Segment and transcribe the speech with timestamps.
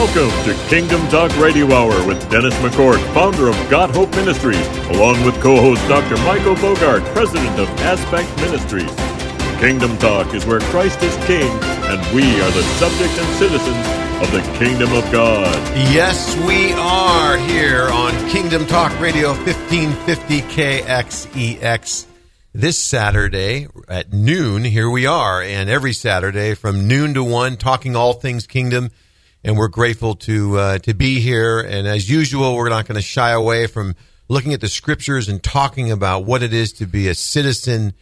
[0.00, 5.22] Welcome to Kingdom Talk Radio Hour with Dennis McCourt, founder of God Hope Ministries, along
[5.26, 6.16] with co host Dr.
[6.24, 8.88] Michael Bogart, president of Aspect Ministries.
[9.60, 13.86] Kingdom Talk is where Christ is King, and we are the subjects and citizens
[14.22, 15.54] of the Kingdom of God.
[15.92, 22.06] Yes, we are here on Kingdom Talk Radio 1550 KXEX.
[22.54, 27.94] This Saturday at noon, here we are, and every Saturday from noon to one, talking
[27.94, 28.92] all things kingdom
[29.42, 31.60] and we're grateful to uh, to be here.
[31.60, 33.94] And as usual, we're not going to shy away from
[34.28, 37.94] looking at the scriptures and talking about what it is to be a citizen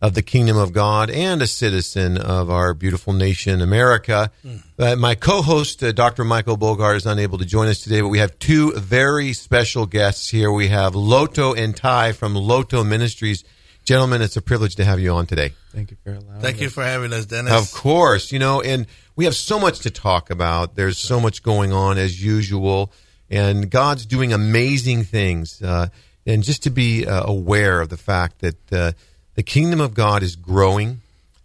[0.00, 4.30] of the kingdom of God and a citizen of our beautiful nation, America.
[4.44, 4.62] Mm.
[4.78, 6.24] Uh, my co-host, uh, Dr.
[6.24, 10.28] Michael Bogart, is unable to join us today, but we have two very special guests
[10.28, 10.52] here.
[10.52, 13.44] We have Loto and Ty from Loto Ministries.
[13.84, 15.52] Gentlemen, it's a privilege to have you on today.
[15.72, 16.40] Thank you for allowing.
[16.40, 16.62] Thank us.
[16.62, 17.52] you for having us, Dennis.
[17.52, 20.74] Of course, you know, and we have so much to talk about.
[20.74, 22.92] There's so much going on as usual,
[23.30, 25.62] and God's doing amazing things.
[25.62, 25.88] Uh,
[26.26, 28.92] and just to be uh, aware of the fact that uh,
[29.34, 31.00] the kingdom of God is growing.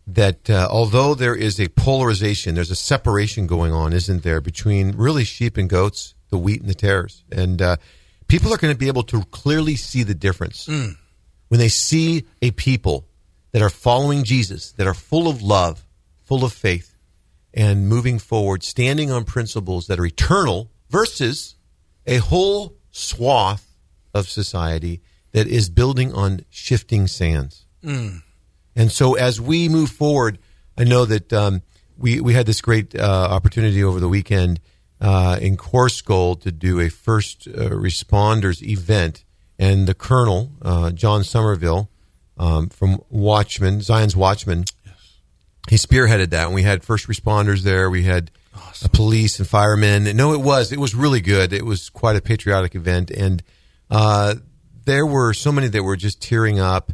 [0.08, 4.94] That uh, although there is a polarization, there's a separation going on, isn't there, between
[4.94, 7.78] really sheep and goats, the wheat and the tares, and uh,
[8.28, 10.96] people are going to be able to clearly see the difference mm.
[11.50, 13.06] when they see a people
[13.52, 15.86] that are following Jesus, that are full of love,
[16.24, 16.89] full of faith,
[17.54, 21.56] and moving forward, standing on principles that are eternal versus
[22.06, 23.76] a whole swath
[24.14, 27.66] of society that is building on shifting sands.
[27.84, 28.22] Mm.
[28.76, 30.40] And so as we move forward,
[30.78, 31.62] I know that um,
[31.98, 34.60] we, we had this great uh, opportunity over the weekend
[35.02, 39.24] uh, in Coarsegold to do a first uh, responders event.
[39.58, 41.90] And the colonel, uh, John Somerville,
[42.38, 44.64] um, from Watchman, Zion's Watchman.
[45.68, 46.46] He spearheaded that.
[46.46, 47.90] And we had first responders there.
[47.90, 48.90] We had awesome.
[48.92, 50.04] police and firemen.
[50.16, 50.72] No, it was.
[50.72, 51.54] It was really good.
[51.54, 53.12] It was quite a patriotic event.
[53.12, 53.44] And
[53.90, 54.36] uh,
[54.86, 56.92] there were so many that were just tearing up,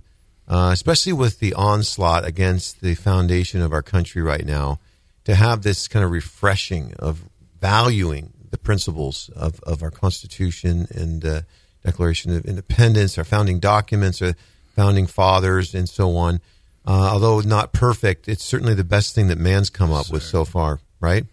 [0.48, 4.80] uh, especially with the onslaught against the foundation of our country right now,
[5.26, 7.24] to have this kind of refreshing of
[7.60, 11.42] valuing the principles of, of our Constitution and uh,
[11.84, 14.34] Declaration of Independence, our founding documents, our
[14.76, 16.42] founding fathers, and so on.
[16.88, 20.46] Uh, although not perfect, it's certainly the best thing that man's come up with so
[20.46, 21.26] far, right?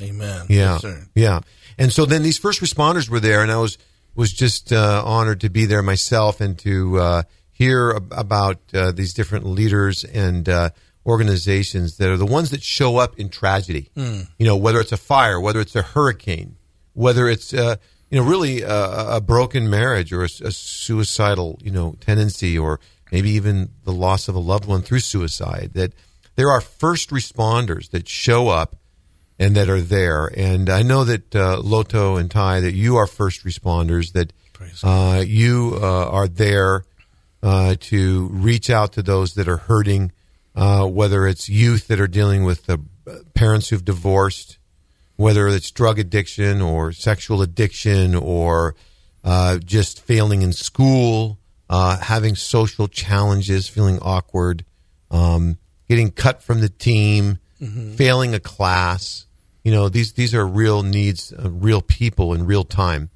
[0.00, 0.46] Amen.
[0.48, 1.40] Yeah, yes, yeah.
[1.78, 3.78] And so then these first responders were there, and I was
[4.14, 8.92] was just uh, honored to be there myself and to uh, hear ab- about uh,
[8.92, 10.70] these different leaders and uh,
[11.06, 13.90] organizations that are the ones that show up in tragedy.
[13.96, 14.28] Mm.
[14.38, 16.56] You know, whether it's a fire, whether it's a hurricane,
[16.92, 17.76] whether it's uh,
[18.10, 22.78] you know, really a, a broken marriage or a, a, suicidal, you know, tendency or
[23.12, 25.92] maybe even the loss of a loved one through suicide, that
[26.34, 28.74] there are first responders that show up
[29.38, 30.32] and that are there.
[30.34, 34.32] And I know that uh, Loto and Ty, that you are first responders, that
[34.82, 36.84] uh, you uh, are there
[37.42, 40.12] uh, to reach out to those that are hurting,
[40.54, 42.80] uh, whether it's youth that are dealing with the
[43.34, 44.58] parents who've divorced,
[45.16, 48.74] whether it's drug addiction or sexual addiction or
[49.24, 51.38] uh, just failing in school,
[51.72, 54.62] uh, having social challenges, feeling awkward,
[55.10, 55.56] um,
[55.88, 57.94] getting cut from the team, mm-hmm.
[57.94, 59.24] failing a class.
[59.64, 63.08] You know, these these are real needs, uh, real people in real time,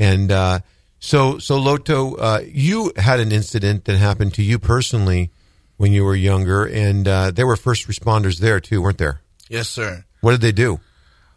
[0.00, 0.60] and uh,
[0.98, 5.30] so so Loto, uh, you had an incident that happened to you personally
[5.76, 9.20] when you were younger, and uh, there were first responders there too, weren't there?
[9.48, 10.04] Yes, sir.
[10.22, 10.80] What did they do?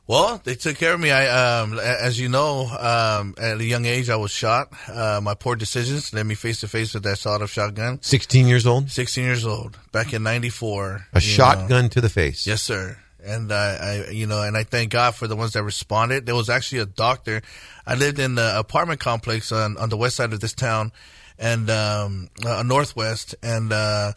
[0.08, 1.10] Well, they took care of me.
[1.10, 4.72] I, um, as you know, um, at a young age, I was shot.
[4.88, 8.00] Uh, my poor decisions led me face to face with that sawed-off shotgun.
[8.04, 8.92] Sixteen years old.
[8.92, 9.80] Sixteen years old.
[9.92, 11.08] Back in '94.
[11.14, 11.90] A shotgun know.
[11.90, 12.46] to the face.
[12.46, 13.00] Yes, sir.
[13.24, 16.28] And I, I, you know, and I thank God for the ones that responded.
[16.28, 17.42] There was actually a doctor.
[17.88, 20.92] I lived in the apartment complex on on the west side of this town,
[21.40, 23.74] and um, uh, northwest, and.
[23.74, 24.14] Uh,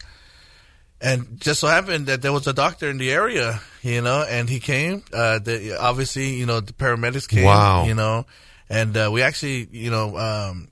[1.01, 4.49] and just so happened that there was a doctor in the area, you know, and
[4.49, 5.03] he came.
[5.13, 7.45] Uh, the, obviously, you know, the paramedics came.
[7.45, 7.85] Wow.
[7.85, 8.25] You know,
[8.69, 10.69] and uh, we actually, you know, um,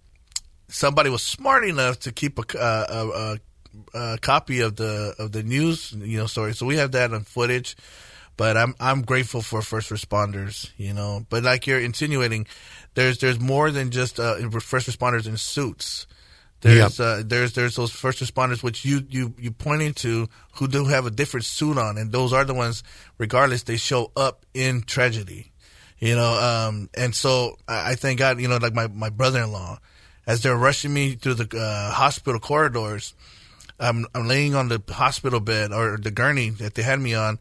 [0.68, 5.32] somebody was smart enough to keep a, uh, a, a, a, copy of the of
[5.32, 6.54] the news, you know, story.
[6.54, 7.78] So we have that on footage.
[8.36, 11.26] But I'm I'm grateful for first responders, you know.
[11.28, 12.46] But like you're insinuating,
[12.94, 16.06] there's there's more than just uh, first responders in suits
[16.62, 17.08] there's yep.
[17.08, 21.06] uh, there's there's those first responders which you you you pointing to who do have
[21.06, 22.84] a different suit on, and those are the ones,
[23.20, 25.52] regardless, they show up in tragedy,
[26.00, 26.34] you know.
[26.34, 29.78] Um, and so I, I thank God, you know, like my my brother in law,
[30.26, 33.14] as they're rushing me through the uh, hospital corridors,
[33.80, 37.38] I'm I'm laying on the hospital bed or the gurney that they had me on,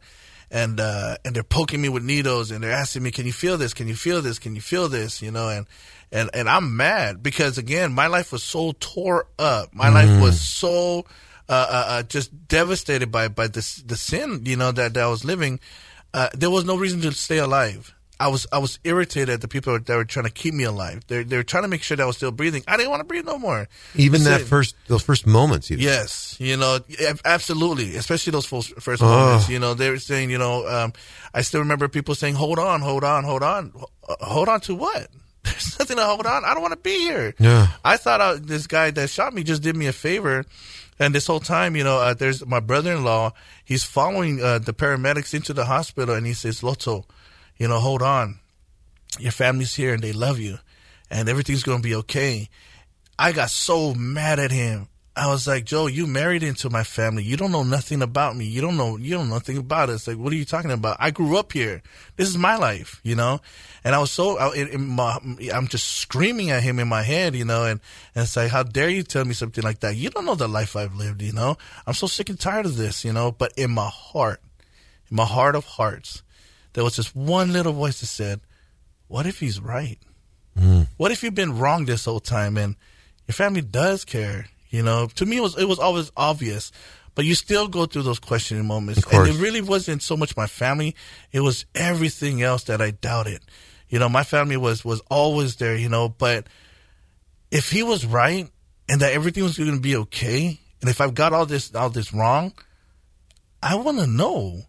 [0.51, 3.57] and uh, and they're poking me with needles and they're asking me, "Can you feel
[3.57, 3.73] this?
[3.73, 4.37] Can you feel this?
[4.37, 5.65] Can you feel this?" You know, and
[6.11, 9.73] and and I'm mad because again, my life was so tore up.
[9.73, 9.93] My mm.
[9.93, 11.05] life was so
[11.49, 15.07] uh, uh, uh, just devastated by by this the sin, you know, that, that I
[15.07, 15.59] was living.
[16.13, 17.93] Uh, there was no reason to stay alive.
[18.19, 21.03] I was I was irritated at the people that were trying to keep me alive.
[21.07, 22.63] They're they're trying to make sure that I was still breathing.
[22.67, 23.67] I didn't want to breathe no more.
[23.95, 25.69] Even that first those first moments.
[25.69, 25.83] Even.
[25.83, 26.79] Yes, you know,
[27.25, 29.05] absolutely, especially those first, oh.
[29.05, 29.49] moments.
[29.49, 30.93] You know, they were saying, you know, um,
[31.33, 33.71] I still remember people saying, "Hold on, hold on, hold on,
[34.03, 35.07] hold on to what."
[35.51, 36.45] There's nothing to hold on.
[36.45, 37.33] I don't want to be here.
[37.39, 37.67] Yeah.
[37.83, 40.45] I thought uh, this guy that shot me just did me a favor.
[40.99, 43.33] And this whole time, you know, uh, there's my brother-in-law.
[43.63, 47.05] He's following uh, the paramedics into the hospital, and he says, "Loto,
[47.57, 48.39] you know, hold on
[49.19, 50.59] your family's here and they love you
[51.09, 52.49] and everything's going to be okay.
[53.17, 54.87] I got so mad at him.
[55.17, 57.23] I was like, Joe, you married into my family.
[57.23, 58.45] You don't know nothing about me.
[58.45, 60.07] You don't know, you don't know nothing about us.
[60.07, 60.97] Like, what are you talking about?
[60.99, 61.81] I grew up here.
[62.17, 63.41] This is my life, you know?
[63.83, 65.17] And I was so, I, in, in my,
[65.53, 67.65] I'm just screaming at him in my head, you know?
[67.65, 67.81] And,
[68.13, 69.95] and it's like, how dare you tell me something like that?
[69.95, 71.57] You don't know the life I've lived, you know?
[71.87, 73.31] I'm so sick and tired of this, you know?
[73.31, 74.41] But in my heart,
[75.09, 76.21] in my heart of hearts,
[76.73, 78.41] there was just one little voice that said,
[79.07, 79.97] what if he's right?
[80.59, 80.87] Mm.
[80.97, 82.75] What if you've been wrong this whole time and
[83.25, 84.45] your family does care?
[84.69, 86.71] You know, to me, it was, it was always obvious,
[87.15, 89.03] but you still go through those questioning moments.
[89.11, 90.95] And it really wasn't so much my family.
[91.31, 93.41] It was everything else that I doubted.
[93.89, 96.47] You know, my family was, was always there, you know, but
[97.49, 98.49] if he was right
[98.89, 101.89] and that everything was going to be okay, and if I've got all this, all
[101.89, 102.53] this wrong,
[103.63, 104.61] I want to know.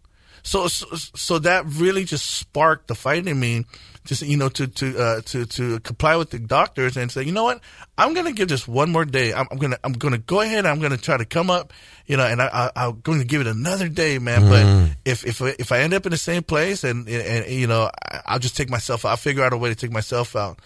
[0.43, 3.67] So, so, so that really just sparked the fight in me
[4.09, 7.33] just you know to to uh, to to comply with the doctors and say, you
[7.33, 7.61] know what,
[7.99, 9.35] I'm gonna give this one more day.
[9.35, 10.65] I'm, I'm gonna I'm gonna go ahead.
[10.65, 11.75] I'm gonna try to come up,
[12.07, 14.43] you know, and I, I am going to give it another day, man.
[14.43, 14.49] Mm.
[14.49, 17.91] But if if if I end up in the same place and and you know,
[18.25, 19.05] I'll just take myself.
[19.05, 20.59] I'll figure out a way to take myself out.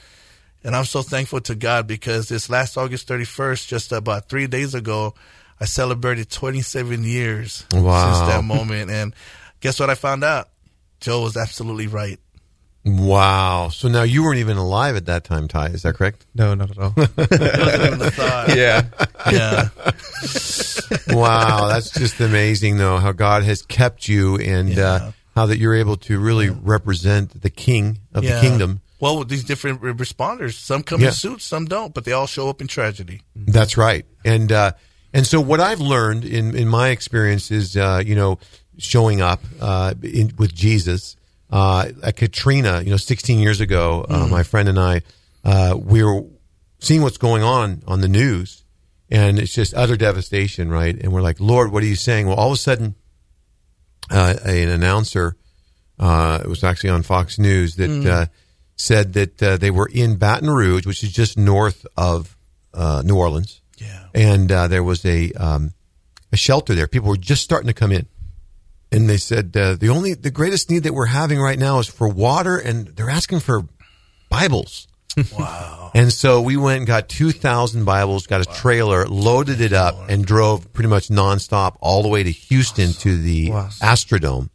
[0.62, 4.76] And I'm so thankful to God because this last August 31st, just about three days
[4.76, 5.14] ago,
[5.60, 8.14] I celebrated 27 years wow.
[8.14, 8.88] since that moment.
[8.92, 9.14] And
[9.58, 10.48] guess what I found out?
[11.00, 12.20] Joe was absolutely right.
[12.84, 13.68] Wow.
[13.68, 15.66] So now you weren't even alive at that time, Ty.
[15.66, 16.26] Is that correct?
[16.34, 16.94] No, not at all.
[18.56, 18.88] yeah.
[19.30, 19.68] Yeah.
[21.16, 21.68] wow.
[21.68, 24.84] That's just amazing, though, how God has kept you and uh, yeah.
[24.84, 26.58] uh, how that you're able to really yeah.
[26.60, 28.34] represent the king of yeah.
[28.34, 28.80] the kingdom.
[28.98, 32.48] Well, with these different responders, some come in suits, some don't, but they all show
[32.48, 33.22] up in tragedy.
[33.34, 34.06] That's right.
[34.24, 34.72] And, uh,
[35.12, 38.38] and so what I've learned in, in my experience is, uh, you know,
[38.78, 41.16] showing up uh, in, with Jesus
[41.52, 44.30] uh, at Katrina, you know, 16 years ago, uh, mm.
[44.30, 45.02] my friend and I,
[45.44, 46.24] uh, we were
[46.78, 48.64] seeing what's going on on the news,
[49.10, 50.98] and it's just utter devastation, right?
[50.98, 52.26] And we're like, Lord, what are you saying?
[52.26, 52.94] Well, all of a sudden,
[54.10, 55.36] uh, an announcer,
[55.98, 58.06] uh, it was actually on Fox News, that mm.
[58.06, 58.26] Uh,
[58.76, 62.34] said that they were in Baton Rouge, which is just north of
[62.74, 63.60] New Orleans.
[63.76, 64.06] Yeah.
[64.14, 65.72] And there was a um,
[66.32, 66.88] a shelter there.
[66.88, 68.08] People were just starting to come in
[68.92, 71.88] and they said uh, the only the greatest need that we're having right now is
[71.88, 73.66] for water, and they're asking for
[74.28, 74.88] Bibles.
[75.38, 75.90] Wow!
[75.94, 78.56] and so we went and got two thousand Bibles, got a wow.
[78.56, 83.02] trailer, loaded it up, and drove pretty much nonstop all the way to Houston awesome.
[83.02, 83.68] to the wow.
[83.82, 84.48] Astrodome,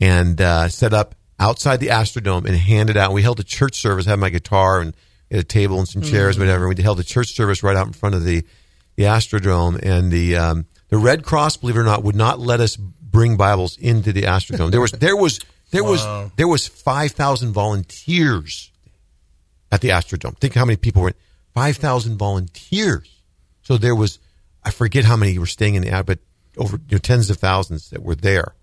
[0.00, 3.12] and uh, set up outside the Astrodome and handed out.
[3.12, 4.96] We held a church service, had my guitar and
[5.30, 6.40] a table and some chairs, mm.
[6.40, 6.68] whatever.
[6.68, 8.44] We held a church service right out in front of the
[8.96, 12.60] the Astrodome, and the um, the Red Cross, believe it or not, would not let
[12.60, 12.78] us
[13.12, 14.70] bring Bibles into the Astrodome.
[14.70, 15.40] There was there was
[15.70, 15.90] there wow.
[15.90, 18.70] was there was five thousand volunteers
[19.70, 20.36] at the Astrodome.
[20.38, 21.12] Think how many people were
[21.54, 23.08] five thousand volunteers.
[23.62, 24.18] So there was
[24.64, 26.18] I forget how many were staying in the but
[26.56, 28.54] over you know, tens of thousands that were there.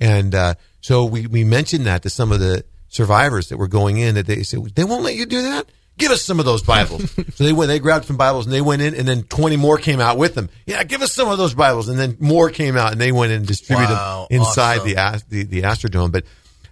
[0.00, 3.98] And uh, so we, we mentioned that to some of the survivors that were going
[3.98, 5.66] in that they said they won't let you do that
[5.98, 7.10] give us some of those Bibles.
[7.34, 9.78] so they went, they grabbed some Bibles and they went in, and then twenty more
[9.78, 10.48] came out with them.
[10.66, 13.32] Yeah, give us some of those Bibles, and then more came out, and they went
[13.32, 15.24] and distributed wow, them inside awesome.
[15.28, 16.12] the, the the Astrodome.
[16.12, 16.24] But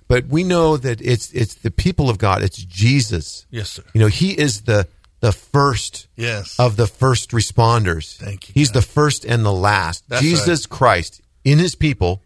[0.08, 2.42] but we know that it's it's the people of God.
[2.42, 3.46] It's Jesus.
[3.50, 3.82] Yes, sir.
[3.94, 4.88] You know, He is the
[5.20, 6.58] the first yes.
[6.58, 8.16] of the first responders.
[8.16, 8.54] Thank you.
[8.54, 8.82] He's God.
[8.82, 10.08] the first and the last.
[10.08, 10.78] That's Jesus right.
[10.78, 12.22] Christ in His people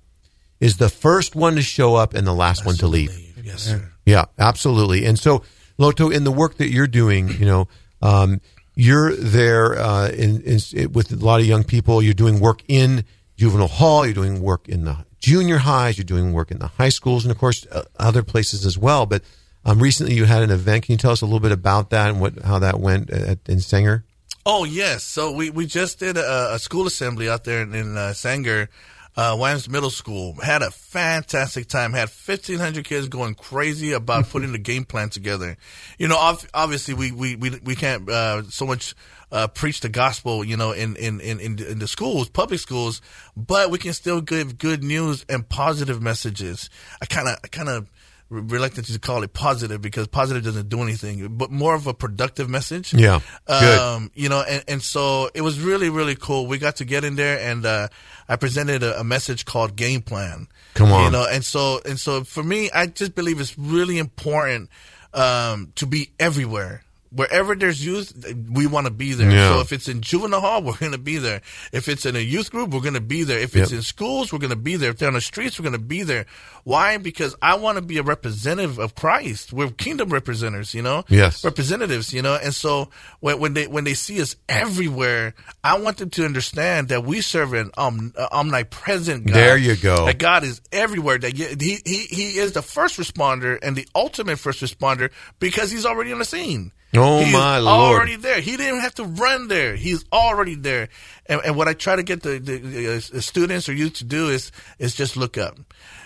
[0.60, 3.10] is the first one to show up and the last one to leave.
[3.42, 3.90] Yes, sir.
[4.06, 5.04] Yeah, absolutely.
[5.04, 5.42] And so
[5.78, 7.68] Loto, in the work that you're doing, you know,
[8.02, 8.40] um,
[8.76, 12.02] you're there uh, in, in, with a lot of young people.
[12.02, 13.04] You're doing work in
[13.36, 14.04] juvenile hall.
[14.04, 15.96] You're doing work in the junior highs.
[15.96, 19.06] You're doing work in the high schools, and of course, uh, other places as well.
[19.06, 19.22] But
[19.64, 20.84] um, recently, you had an event.
[20.84, 23.38] Can you tell us a little bit about that and what how that went at,
[23.46, 24.04] in Sanger?
[24.46, 27.96] Oh yes, so we, we just did a, a school assembly out there in, in
[27.96, 28.68] uh, Sanger
[29.16, 30.34] uh, Williams Middle School.
[30.34, 31.92] Had a fantastic time.
[31.92, 35.56] Had 1,500 kids going crazy about putting the game plan together.
[35.98, 38.94] You know, ov- obviously we, we, we, we can't, uh, so much,
[39.32, 43.00] uh, preach the gospel, you know, in, in, in, in the schools, public schools,
[43.36, 46.70] but we can still give good news and positive messages.
[47.02, 47.90] I kind of, I kind of,
[48.30, 52.48] reluctant to call it positive because positive doesn't do anything, but more of a productive
[52.48, 52.92] message.
[52.94, 53.20] Yeah.
[53.46, 53.78] Good.
[53.78, 56.46] Um, you know, and, and so it was really, really cool.
[56.46, 57.88] We got to get in there and, uh,
[58.28, 60.48] I presented a, a message called game plan.
[60.74, 61.04] Come on.
[61.04, 64.70] You know, and so, and so for me, I just believe it's really important,
[65.12, 66.82] um, to be everywhere
[67.14, 68.12] wherever there's youth,
[68.50, 69.30] we want to be there.
[69.30, 69.54] Yeah.
[69.54, 71.40] So if it's in juvenile hall, we're going to be there.
[71.72, 73.38] If it's in a youth group, we're going to be there.
[73.38, 73.78] If it's Yep.
[73.78, 74.90] in schools, we're going to be there.
[74.90, 76.26] If they're on the streets, we're going to be there.
[76.64, 76.96] Why?
[76.98, 79.52] Because I want to be a representative of Christ.
[79.52, 81.04] We're kingdom representatives, you know?
[81.08, 81.44] Yes.
[81.44, 82.38] Representatives, you know?
[82.42, 82.88] And so
[83.20, 87.20] when, when they, when they see us everywhere, I want them to understand that we
[87.20, 89.34] serve an um, omnipresent God.
[89.34, 90.06] There you go.
[90.06, 91.18] That God is everywhere.
[91.18, 95.86] That he, he, he is the first responder and the ultimate first responder because he's
[95.86, 96.72] already on the scene.
[96.96, 97.96] Oh, He's my Lord.
[97.96, 98.40] Already there.
[98.40, 99.74] He didn't have to run there.
[99.74, 100.88] He's already there.
[101.26, 104.04] And, and what I try to get the, the, the, uh, students or youth to
[104.04, 105.58] do is is just look up,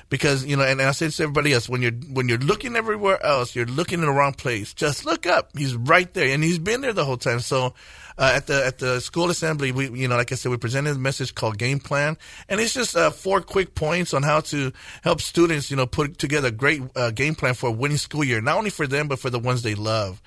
[0.09, 0.63] because you know.
[0.63, 4.01] And I say to everybody else, when you're when you're looking everywhere else, you're looking
[4.01, 4.73] in the wrong place.
[4.73, 5.51] Just look up.
[5.57, 7.41] He's right there, and he's been there the whole time.
[7.41, 7.75] So.
[8.21, 10.97] Uh, at the at the school assembly, we you know, like I said, we presented
[10.97, 12.19] a message called Game Plan,
[12.49, 14.73] and it's just uh, four quick points on how to
[15.05, 18.25] help students, you know, put together a great uh, game plan for a winning school
[18.25, 20.21] year, not only for them but for the ones they love.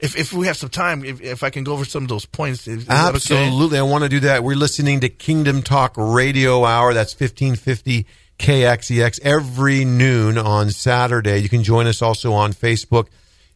[0.00, 2.24] If if we have some time, if, if I can go over some of those
[2.24, 3.16] points, is, is that okay?
[3.16, 3.78] Absolutely.
[3.78, 4.44] I want to do that.
[4.44, 6.94] We're listening to Kingdom Talk Radio Hour.
[6.94, 8.06] That's 1550
[8.38, 11.38] KXEX every noon on Saturday.
[11.38, 13.08] You can join us also on Facebook,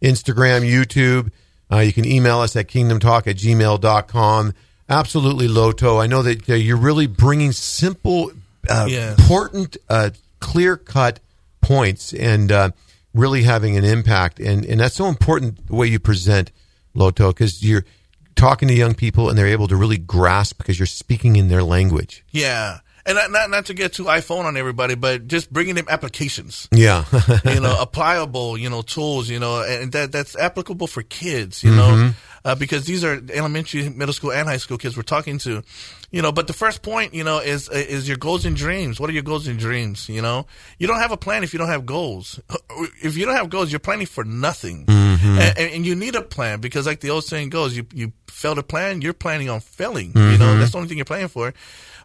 [0.03, 1.31] Instagram, YouTube.
[1.71, 4.53] Uh, you can email us at kingdomtalk at gmail.com.
[4.89, 5.99] Absolutely, Loto.
[5.99, 8.33] I know that uh, you're really bringing simple,
[8.69, 9.19] uh, Yes.
[9.19, 11.21] important, uh, clear cut
[11.61, 12.71] points and uh,
[13.15, 14.41] really having an impact.
[14.41, 16.51] And, and that's so important the way you present,
[16.95, 17.85] Loto, because you're
[18.35, 21.63] talking to young people and they're able to really grasp because you're speaking in their
[21.63, 22.25] language.
[22.31, 25.87] Yeah, and not, not not to get too iPhone on everybody, but just bringing them
[25.89, 26.69] applications.
[26.73, 27.05] Yeah.
[27.45, 31.71] you know, applicable, you know, tools, you know, and that that's applicable for kids, you
[31.71, 31.79] Mm-hmm.
[32.07, 32.13] know,
[32.45, 35.63] uh, because these are elementary, middle school, and high school kids we're talking to,
[36.11, 36.33] you know.
[36.33, 38.99] But the first point, you know, is is your goals and dreams.
[38.99, 40.09] What are your goals and dreams?
[40.09, 40.47] You know,
[40.79, 42.41] you don't have a plan if you don't have goals.
[43.03, 45.39] If you don't have goals, you're planning for nothing, Mm-hmm.
[45.39, 48.55] and, and, you need a plan because, like the old saying goes, you you fail
[48.55, 50.07] to plan, you're planning on failing.
[50.09, 50.39] You Mm-hmm.
[50.41, 51.53] know, that's the only thing you're planning for.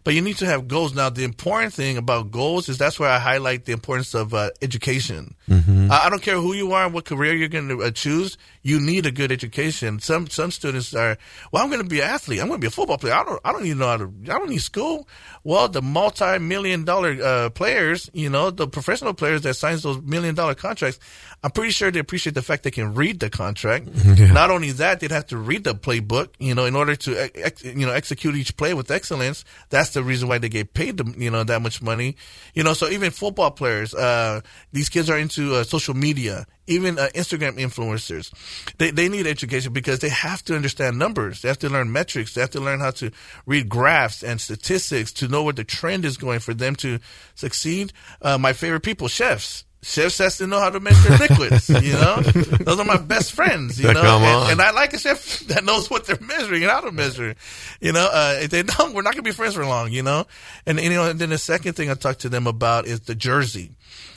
[0.08, 0.94] But you need to have goals.
[0.94, 4.48] Now, the important thing about goals is that's where I highlight the importance of uh,
[4.62, 5.34] education.
[5.50, 5.92] Mm-hmm.
[5.92, 8.38] I, I don't care who you are, and what career you're going to uh, choose.
[8.62, 10.00] You need a good education.
[10.00, 11.18] Some some students are,
[11.52, 12.40] well, I'm going to be an athlete.
[12.40, 13.12] I'm going to be a football player.
[13.12, 14.12] I don't I don't even know how to.
[14.24, 15.06] I don't need school.
[15.44, 20.34] Well, the multi-million dollar uh, players, you know, the professional players that signs those million
[20.34, 20.98] dollar contracts,
[21.42, 23.88] I'm pretty sure they appreciate the fact they can read the contract.
[24.18, 27.62] Not only that, they'd have to read the playbook, you know, in order to ex-
[27.62, 29.44] you know execute each play with excellence.
[29.68, 32.16] That's the reason why they get paid, the, you know, that much money.
[32.54, 34.40] You know, so even football players, uh,
[34.72, 38.32] these kids are into uh, social media, even uh, Instagram influencers.
[38.78, 41.42] They they need education because they have to understand numbers.
[41.42, 42.34] They have to learn metrics.
[42.34, 43.10] They have to learn how to
[43.46, 46.98] read graphs and statistics to know where the trend is going for them to
[47.34, 47.92] succeed.
[48.20, 49.64] Uh, my favorite people, chefs.
[49.82, 51.68] Chefs has to know how to measure liquids.
[51.88, 53.78] You know, those are my best friends.
[53.80, 54.00] You know,
[54.42, 57.34] and, and I like a chef that knows what they're measuring and how to measure.
[57.80, 59.92] You know, uh, if they don't, we're not gonna be friends for long.
[59.92, 60.26] You know,
[60.66, 63.14] and you know, and then the second thing I talk to them about is the
[63.14, 63.70] jersey.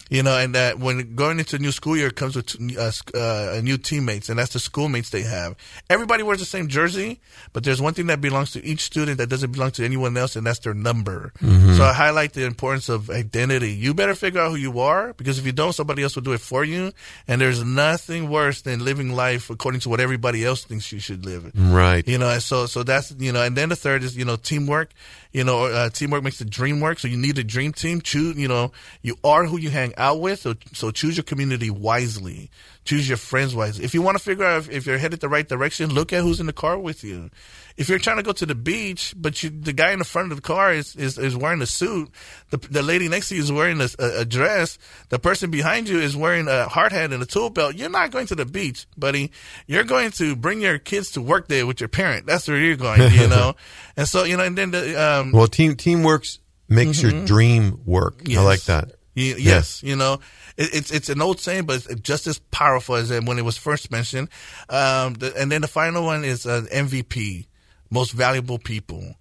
[0.10, 3.62] You know, and that when going into a new school year comes with uh, uh,
[3.64, 5.56] new teammates, and that's the schoolmates they have.
[5.90, 7.22] Everybody wears the same jersey,
[7.54, 10.36] but there's one thing that belongs to each student that doesn't belong to anyone else,
[10.36, 11.32] and that's their number.
[11.40, 13.72] So I highlight the importance of identity.
[13.72, 16.34] You better figure out who you are, because if you don't, somebody else will do
[16.34, 16.92] it for you.
[17.30, 21.26] And there's nothing worse than living life according to what everybody else thinks you should
[21.26, 21.52] live.
[21.56, 22.06] right.
[22.06, 24.36] You know, and so so that's you know, and then the third is you know
[24.36, 24.92] teamwork.
[25.32, 27.00] You know, uh, teamwork makes the dream work.
[27.00, 28.02] So you need a dream team.
[28.02, 28.72] Choose, you know,
[29.02, 30.40] you are who you hang out with.
[30.40, 32.50] So so choose your community wisely.
[32.84, 33.86] Choose your friends wisely.
[33.86, 36.22] If you want to figure out if, if you're headed the right direction, look at
[36.22, 37.30] who's in the car with you.
[37.78, 40.32] If you're trying to go to the beach, but you, the guy in the front
[40.32, 42.10] of the car is, is, is wearing a suit,
[42.50, 44.78] the, the lady next to you is wearing a, a, dress,
[45.10, 48.12] the person behind you is wearing a hard hat and a tool belt, you're not
[48.12, 49.32] going to the beach, buddy.
[49.68, 52.26] You're going to bring your kids to work day with your parent.
[52.26, 53.56] That's where you're going, you know?
[53.96, 56.26] and so, you know, and then the, um, Well, team teamwork
[56.68, 58.16] makes your dream work.
[58.22, 58.44] I Mm-hmm.
[58.44, 58.92] Like that.
[59.14, 60.22] Ye- yes, you know,
[60.56, 63.58] it, it's it's an old saying, but it's just as powerful as when it was
[63.58, 64.30] first mentioned.
[64.70, 67.46] Um, the, and then the final one is an MVP,
[67.92, 69.16] most valuable people.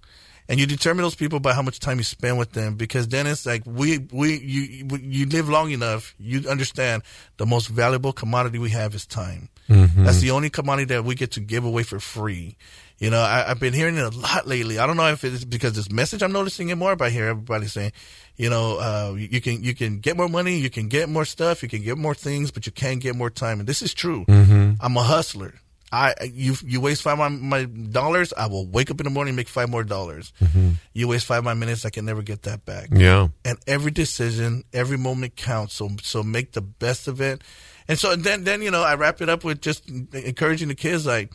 [0.48, 2.74] and you determine those people by how much time you spend with them.
[2.74, 7.04] Because then it's like we we you you live long enough, you understand
[7.36, 9.48] the most valuable commodity we have is time.
[9.68, 10.04] Mm-hmm.
[10.04, 12.56] That's the only commodity that we get to give away for free.
[12.98, 14.78] You know, I, have been hearing it a lot lately.
[14.78, 17.28] I don't know if it's because this message I'm noticing it more, but I hear
[17.28, 17.92] everybody saying,
[18.36, 21.62] you know, uh, you can you can get more money, you can get more stuff,
[21.62, 23.60] you can get more things, but you can't get more time.
[23.60, 24.24] And this is true.
[24.26, 24.72] Mm-hmm.
[24.80, 25.54] I'm a hustler.
[25.92, 29.30] I you you waste five my, my dollars, I will wake up in the morning
[29.30, 30.32] and make five more dollars.
[30.40, 30.70] Mm-hmm.
[30.92, 32.88] You waste five my minutes, I can never get that back.
[32.92, 33.28] Yeah.
[33.44, 35.74] And every decision, every moment counts.
[35.74, 37.42] So so make the best of it.
[37.88, 41.06] And so then then you know I wrap it up with just encouraging the kids
[41.06, 41.32] like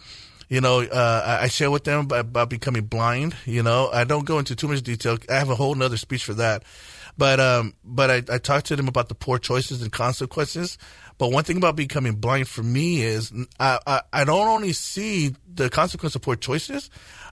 [0.48, 3.36] you know, uh, I share with them about, about, becoming blind.
[3.46, 5.18] You know, I don't go into too much detail.
[5.30, 6.64] I have a whole nother speech for that.
[7.18, 10.78] But, um, but I, I talk to them about the poor choices and consequences.
[11.18, 15.36] But one thing about becoming blind for me is I, I, I don't only see
[15.54, 16.90] the consequence of poor choices.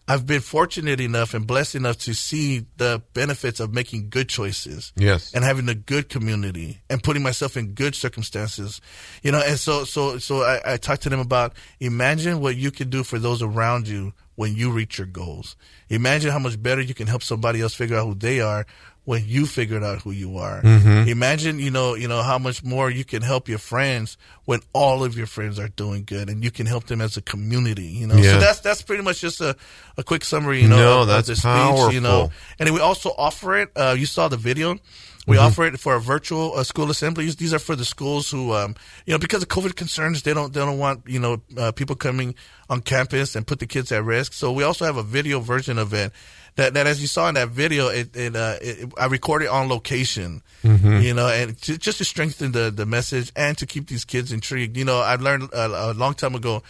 [0.07, 4.91] I've been fortunate enough and blessed enough to see the benefits of making good choices.
[4.97, 5.33] Yes.
[5.33, 8.81] And having a good community and putting myself in good circumstances.
[9.21, 12.69] You know, and so, so, so I, I talked to them about imagine what you
[12.71, 15.55] can do for those around you when you reach your goals.
[15.89, 18.65] Imagine how much better you can help somebody else figure out who they are
[19.05, 20.61] when you figured out who you are.
[20.61, 21.09] Mm-hmm.
[21.09, 25.03] Imagine, you know, you know how much more you can help your friends when all
[25.03, 27.83] of your friends are doing good, and you can help them as a community.
[27.87, 28.33] You know, Yeah.
[28.33, 29.55] so that's that's pretty much just a,
[29.97, 30.61] a quick summary.
[30.61, 31.93] You know, No, of, that's of the speech.
[31.95, 33.69] You know, and we also offer it.
[33.75, 34.77] Uh, you saw the video.
[35.25, 35.45] We Mm-hmm.
[35.45, 37.37] offer it for a virtual uh, school assemblies.
[37.37, 38.75] These are for the schools who, um,
[39.05, 41.95] you know, because of COVID concerns, they don't they don't want you know uh, people
[41.95, 42.35] coming
[42.69, 44.33] on campus and put the kids at risk.
[44.33, 46.11] So we also have a video version of it.
[46.55, 49.69] That, that as you saw in that video, it, it, uh, it I recorded on
[49.69, 50.97] location, Mm-hmm.
[51.01, 54.31] you know, and to, just to strengthen the, the message and to keep these kids
[54.31, 54.77] intrigued.
[54.77, 56.61] You know, I learned a, a long time ago,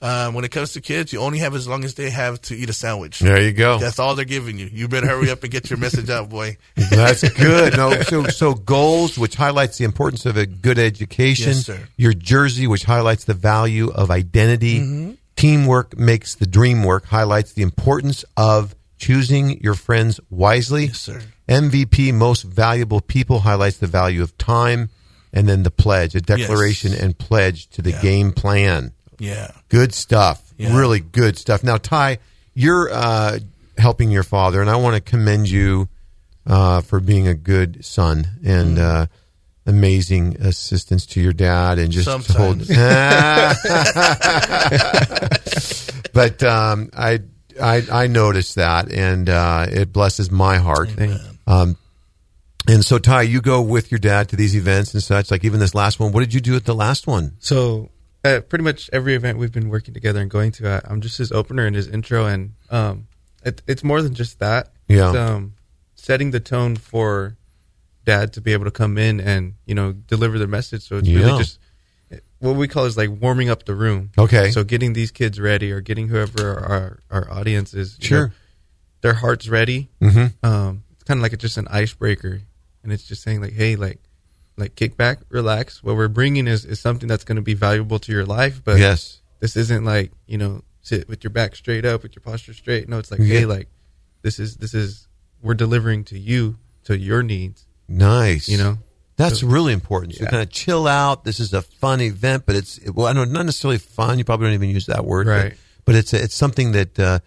[0.00, 2.54] uh, when it comes to kids, you only have as long as they have to
[2.54, 3.18] eat a sandwich.
[3.20, 3.78] There you go.
[3.78, 4.66] That's all they're giving you.
[4.70, 6.58] You better hurry up and get your message out, boy.
[6.76, 7.76] That's good.
[7.76, 11.48] No, so so goals, which highlights the importance of a good education.
[11.48, 11.88] Yes, sir.
[11.96, 14.80] Your jersey, which highlights the value of identity.
[14.80, 15.12] Mm-hmm.
[15.36, 17.04] Teamwork makes the dream work.
[17.06, 20.86] Highlights the importance of choosing your friends wisely.
[20.86, 21.20] Yes, sir.
[21.48, 24.88] MVP, most valuable people, highlights the value of time.
[25.32, 27.00] And then the pledge, a declaration Yes.
[27.02, 28.00] and pledge to the Yeah.
[28.00, 28.92] game plan.
[29.18, 29.50] Yeah.
[29.68, 30.42] Good stuff.
[30.58, 30.76] Yeah.
[30.76, 31.62] Really good stuff.
[31.64, 32.18] Now, Ty,
[32.54, 33.38] you're uh,
[33.78, 35.88] helping your father, and I want to commend you
[36.46, 38.80] uh, for being a good son and Mm.
[38.80, 39.06] uh,
[39.66, 42.68] amazing assistance to your dad, and just Sometimes.
[46.12, 47.20] but um, I,
[47.60, 50.90] I I noticed that, and uh, it blesses my heart.
[51.46, 51.76] Um,
[52.68, 55.30] and so, Ty, you go with your dad to these events and such.
[55.30, 57.32] Like even this last one, what did you do at the last one?
[57.38, 57.90] So,
[58.26, 61.18] uh, pretty much every event we've been working together and going to, uh, I'm just
[61.18, 63.06] his opener and his intro, and um,
[63.44, 64.72] it, it's more than just that.
[64.88, 65.08] Yeah.
[65.10, 65.54] It's, um,
[65.94, 67.36] setting the tone for
[68.04, 70.82] dad to be able to come in and you know deliver the message.
[70.82, 71.18] So it's Yeah.
[71.26, 71.58] really just
[72.38, 74.10] what we call is like warming up the room.
[74.16, 74.50] Okay.
[74.50, 78.28] So getting these kids ready, or getting whoever our our audience is, Sure.
[78.28, 78.32] know,
[79.00, 79.88] their hearts ready.
[80.00, 80.46] Mm-hmm.
[80.46, 82.42] Um, it's kind of like a, just an icebreaker,
[82.82, 83.98] and it's just saying like, hey, like,
[84.56, 85.82] like kick back, relax.
[85.82, 88.78] What we're bringing is is something that's going to be valuable to your life, but
[88.78, 89.20] Yes.
[89.40, 92.88] this isn't like you know sit with your back straight up, with your posture straight.
[92.88, 93.40] No, it's like, Yeah.
[93.40, 93.68] hey, like
[94.22, 95.08] this is this is
[95.42, 97.66] we're delivering to you to your needs.
[97.88, 98.48] Nice.
[98.48, 98.78] You know,
[99.16, 100.14] That's really important.
[100.14, 100.30] So Yeah.
[100.30, 101.24] kind of chill out.
[101.24, 104.18] This is a fun event, but it's well, I know not necessarily fun.
[104.18, 105.50] You probably don't even use that word, Right.
[105.50, 107.18] But, but it's it's something that uh,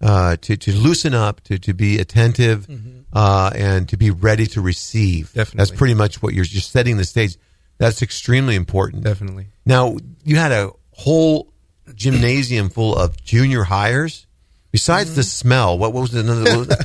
[0.00, 2.68] uh, to to loosen up, to to be attentive,
[3.12, 5.32] uh, and to be ready to receive.
[5.32, 5.58] Definitely.
[5.58, 7.36] That's pretty much what you're just setting the stage.
[7.78, 9.04] That's extremely important.
[9.04, 9.46] definitely.
[9.64, 11.52] Now you had a whole
[11.94, 14.26] gymnasium full of junior hires.
[14.70, 16.44] Besides the smell, what was another?
[16.44, 16.78] What was,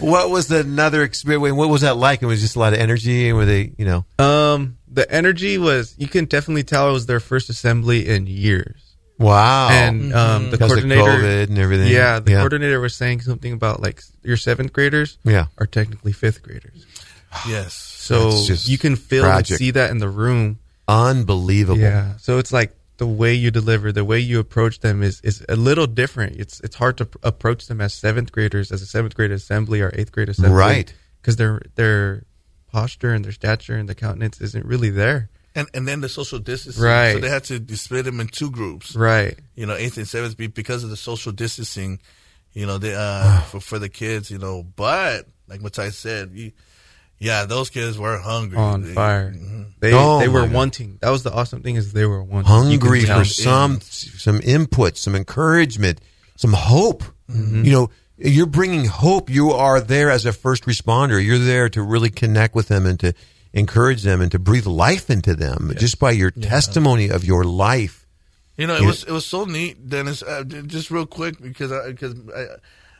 [0.00, 1.56] what was another experience?
[1.56, 2.22] What was that like?
[2.22, 4.04] It was just a lot of energy, and were they, you know?
[4.24, 8.85] Um, the energy was you can definitely tell it was their first assembly in years.
[9.18, 9.68] Wow.
[9.70, 11.92] and um, the because of coordinator COVID and everything.
[11.92, 12.38] Yeah, the yeah.
[12.38, 15.46] coordinator was saying something about like your seventh graders Yeah.
[15.58, 16.84] are technically fifth graders.
[17.48, 17.74] Yes.
[17.74, 18.30] So
[18.64, 19.50] you can feel tragic.
[19.50, 20.58] and see that in the room.
[20.88, 21.78] Unbelievable.
[21.80, 22.16] Yeah.
[22.18, 25.56] So it's like the way you deliver, the way you approach them is is a
[25.56, 26.36] little different.
[26.36, 29.80] It's it's hard to pr- approach them as seventh graders, as a seventh grade assembly
[29.82, 30.94] or eighth grade assembly, Right.
[31.20, 32.22] Because their their
[32.72, 35.28] posture and their stature and the countenance isn't really there.
[35.56, 36.82] And and then the social distancing.
[36.84, 37.14] Right.
[37.14, 38.94] So they had to split them in two groups.
[38.94, 39.36] Right.
[39.56, 41.98] You know, eighth and seventh be- because of the social distancing.
[42.52, 44.30] You know, they uh for for the kids.
[44.30, 46.52] You know, but like Matai said, you,
[47.18, 48.58] yeah, those kids were hungry.
[48.58, 49.34] On They- fire.
[49.80, 50.98] They Oh, they were wanting.
[51.00, 52.46] That was the awesome thing is they were wanting.
[52.48, 53.24] Hungry for tell.
[53.24, 56.00] some some input, some encouragement.
[56.36, 57.02] some hope.
[57.28, 59.30] You know, you're bringing hope.
[59.30, 61.22] You are there as a first responder.
[61.24, 63.14] You're there to really connect with them and to
[63.56, 68.06] encourage them and to breathe life into them just by your testimony of your life.
[68.56, 68.86] You know, it Yeah.
[68.86, 70.22] was it was so neat, Dennis.
[70.22, 72.46] Uh, just real quick, because I, because I,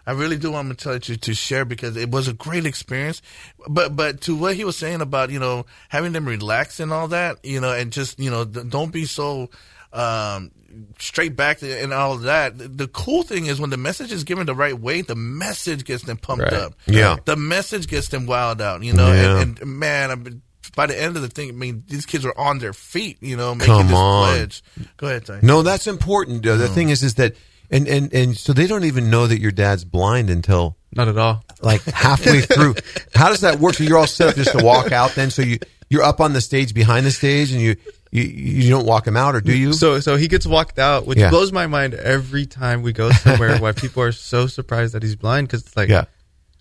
[0.07, 3.23] I really do want to tell you to share because it was a great experience.
[3.69, 7.09] But but to what he was saying about you know having them relax and all
[7.09, 9.49] that, you know, and just you know don't be so
[9.93, 10.51] um,
[10.99, 12.59] straight back and all of that.
[12.59, 15.85] The- The cool thing is when the message is given the right way, the message
[15.85, 16.53] gets them pumped Right.
[16.53, 16.75] up.
[16.87, 17.17] Yeah.
[17.25, 18.83] the message gets them wild out.
[18.83, 19.41] You know, Yeah.
[19.41, 20.43] and, and man, I've been,
[20.75, 23.19] by the end of the thing, I mean, these kids are on their feet.
[23.21, 24.29] You know, making Come this on.
[24.35, 24.63] pledge.
[24.99, 25.39] Go ahead, Ty.
[25.43, 26.43] No, that's important.
[26.43, 27.35] The thing is, is that,
[27.71, 31.17] and, and, and so they don't even know that your dad's blind until Not at
[31.19, 31.45] all.
[31.63, 32.75] like halfway through.
[33.15, 33.75] How does that work?
[33.75, 35.31] So you're all set up just to walk out then?
[35.31, 35.59] So you,
[35.89, 37.77] you're up on the stage behind the stage and you,
[38.23, 39.73] you, you don't walk him out or do you?
[39.73, 41.31] So so he gets walked out, which Yeah.
[41.31, 43.59] blows my mind every time we go somewhere.
[43.59, 46.05] why people are so surprised that he's blind because it's like, Yeah.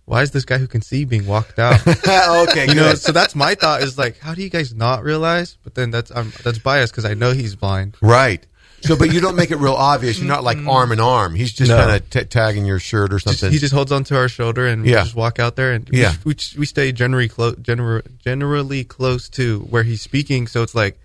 [0.06, 1.80] why is this guy who can see being walked out?
[1.88, 2.68] okay.
[2.68, 5.58] you know, so that's my thought is like, how do you guys not realize?
[5.64, 7.96] But then that's um, that's biased because I know he's blind.
[8.02, 8.46] Right.
[8.82, 10.20] So, but you don't make it real obvious.
[10.20, 11.34] You're not like arm in arm.
[11.34, 11.78] He's just No.
[11.78, 13.52] kind of t- tagging your shirt or Just- something.
[13.52, 14.98] he just holds onto our shoulder and Yeah.
[14.98, 16.14] we just walk out there and we- Yeah.
[16.24, 20.46] we, we, stay generally close gener- generally close to where he's speaking.
[20.46, 21.00] So it's like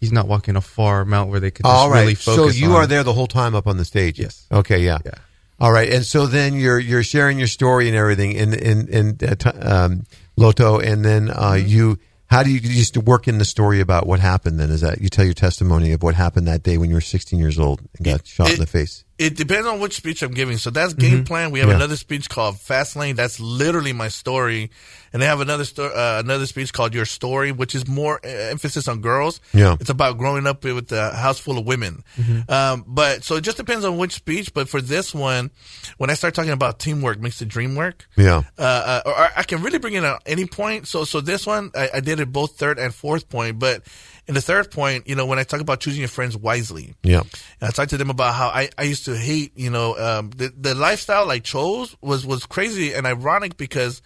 [0.00, 2.00] he's not walking a far amount where they could just All right.
[2.02, 2.58] really so focus.
[2.58, 4.18] you on- are there the whole time up on the stage.
[4.18, 4.46] Yes.
[4.52, 4.78] Okay.
[4.84, 4.98] Yeah.
[5.04, 5.12] Yeah.
[5.58, 5.90] All right.
[5.92, 9.48] And so then you're you're sharing your story and everything in in in uh, t-
[9.50, 10.04] um,
[10.36, 11.68] Loto, and then uh, Mm-hmm.
[11.68, 11.98] you.
[12.28, 14.58] How do you, you used to work in the story about what happened?
[14.58, 17.00] Then is that you tell your testimony of what happened that day when you were
[17.00, 19.04] 16 years old and got shot in the face?
[19.18, 20.58] It depends on which speech I'm giving.
[20.58, 21.50] So that's game plan.
[21.50, 21.76] We have Yeah.
[21.76, 23.16] another speech called Fast Lane.
[23.16, 24.70] That's literally my story,
[25.10, 28.28] and they have another sto- uh, another speech called Your Story, which is more uh,
[28.28, 29.40] emphasis on girls.
[29.54, 29.76] Yeah.
[29.80, 32.04] it's about growing up with a house full of women.
[32.48, 34.52] Um, but so it just depends on which speech.
[34.52, 35.50] But for this one,
[35.96, 38.06] when I start talking about teamwork makes the dream work.
[38.16, 38.42] Yeah.
[38.58, 40.88] Uh, uh, or I can really bring it at any point.
[40.88, 43.58] So, so this one, I, I did it both third and fourth point.
[43.58, 43.82] But
[44.28, 47.22] in the third point, you know, when I talk about choosing your friends wisely, Yeah.
[47.60, 50.52] I talked to them about how I, I used to hate, you know, um, the,
[50.56, 54.02] the lifestyle I chose was, was crazy and ironic because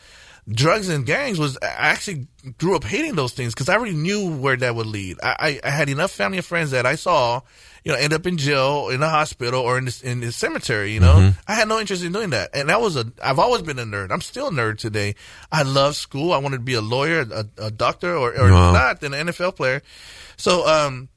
[0.50, 2.26] drugs and gangs was, I actually
[2.58, 5.18] grew up hating those things because I already knew where that would lead.
[5.22, 7.40] I, I, I had enough family and friends that I saw,
[7.84, 10.92] you know, end up in jail, in a hospital, or in this, in the cemetery,
[10.92, 11.32] you know?
[11.46, 12.50] I had no interest in doing that.
[12.52, 14.10] And that was a, I've always been a nerd.
[14.10, 15.14] I'm still a nerd today.
[15.52, 16.32] I love school.
[16.32, 18.72] I wanted to be a lawyer, a, a doctor, or, or Wow.
[18.72, 19.82] not, then an NFL player.
[20.36, 21.08] So, um,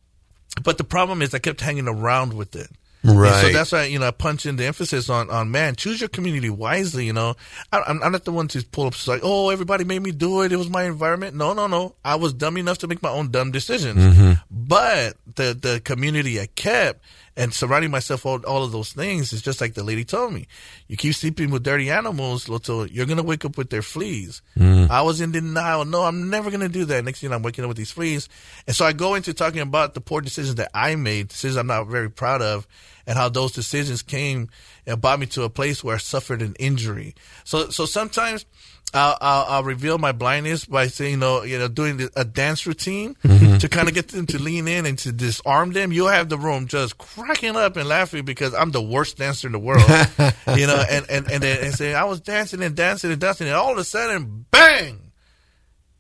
[0.64, 2.70] but the problem is I kept hanging around with it.
[3.04, 6.00] And so that's why, you know, I punch in the emphasis on, on man, choose
[6.00, 7.36] your community wisely, you know.
[7.72, 10.42] I, I'm, I'm not the one to pull up, like, oh, everybody made me do
[10.42, 10.52] it.
[10.52, 11.36] It was my environment.
[11.36, 11.96] No, no, no.
[12.06, 14.00] I was dumb enough to make my own dumb decisions.
[14.00, 14.34] Mm-hmm.
[14.50, 17.04] But the, the community I kept
[17.36, 20.48] and surrounding myself all, all of those things is just like the lady told me.
[20.88, 24.42] You keep sleeping with dirty animals, Loto, you're to wake up with their fleas.
[24.58, 24.90] Mm.
[24.90, 25.86] I was in denial.
[25.86, 27.04] No, I'm never to do that.
[27.04, 28.30] Next thing I'm waking up with these fleas.
[28.68, 31.68] And so I go into talking about the poor decisions that I made, decisions I'm
[31.68, 32.68] not very proud of,
[33.06, 34.50] and how those decisions came
[34.86, 37.16] and brought me to a place where I suffered an injury.
[37.44, 38.46] So, so sometimes
[38.94, 42.68] I'll, I'll, I'll reveal my blindness by saying, you know, you know, doing a dance
[42.68, 43.58] routine mm-hmm.
[43.58, 45.92] to kind of get them to lean in and to disarm them.
[45.92, 49.54] You'll have the room just cracking up and laughing because I'm the worst dancer in
[49.54, 49.82] the world,
[50.56, 53.48] you know, and, and, and then and say, I was dancing and dancing and dancing
[53.48, 55.00] and all of a sudden, bang.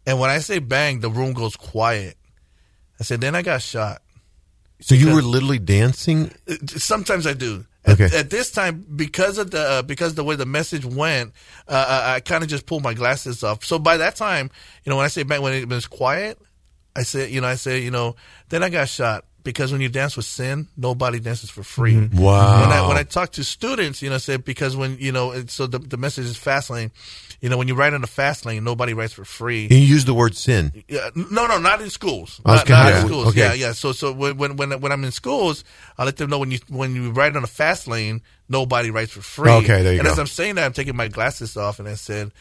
[0.05, 2.15] And when I say bang, the room goes quiet.
[2.99, 4.02] I said, then I got shot.
[4.83, 6.31] So you were literally dancing.
[6.67, 7.65] Sometimes I do.
[7.87, 8.05] Okay.
[8.05, 11.33] At, at this time, because of the uh, because the way the message went,
[11.67, 13.63] uh, I, I kind of just pulled my glasses off.
[13.63, 14.49] So by that time,
[14.83, 16.37] you know, when I say back when it was quiet,
[16.95, 18.15] I said, you know, I say, you know,
[18.49, 22.09] then I got shot because when you dance with sin, nobody dances for free.
[22.13, 22.61] Wow.
[22.61, 25.45] When I when I talk to students, you know, I said because when you know,
[25.47, 26.91] so the the message is fast lane.
[27.43, 29.67] You know, when you write on the fast lane, nobody writes for free.
[29.69, 30.71] You use the word sin.
[30.87, 32.39] Yeah, no, no, not in schools.
[32.45, 33.27] I Not, not in schools.
[33.27, 33.39] okay.
[33.41, 33.71] Yeah, yeah.
[33.73, 35.65] So, so when when when I'm in schools,
[35.97, 39.11] I let them know when you when you ride on a fast lane, nobody rides
[39.11, 39.51] for free.
[39.51, 40.11] Okay, there you and go.
[40.13, 42.31] as I'm saying that, I'm taking my glasses off, and I said,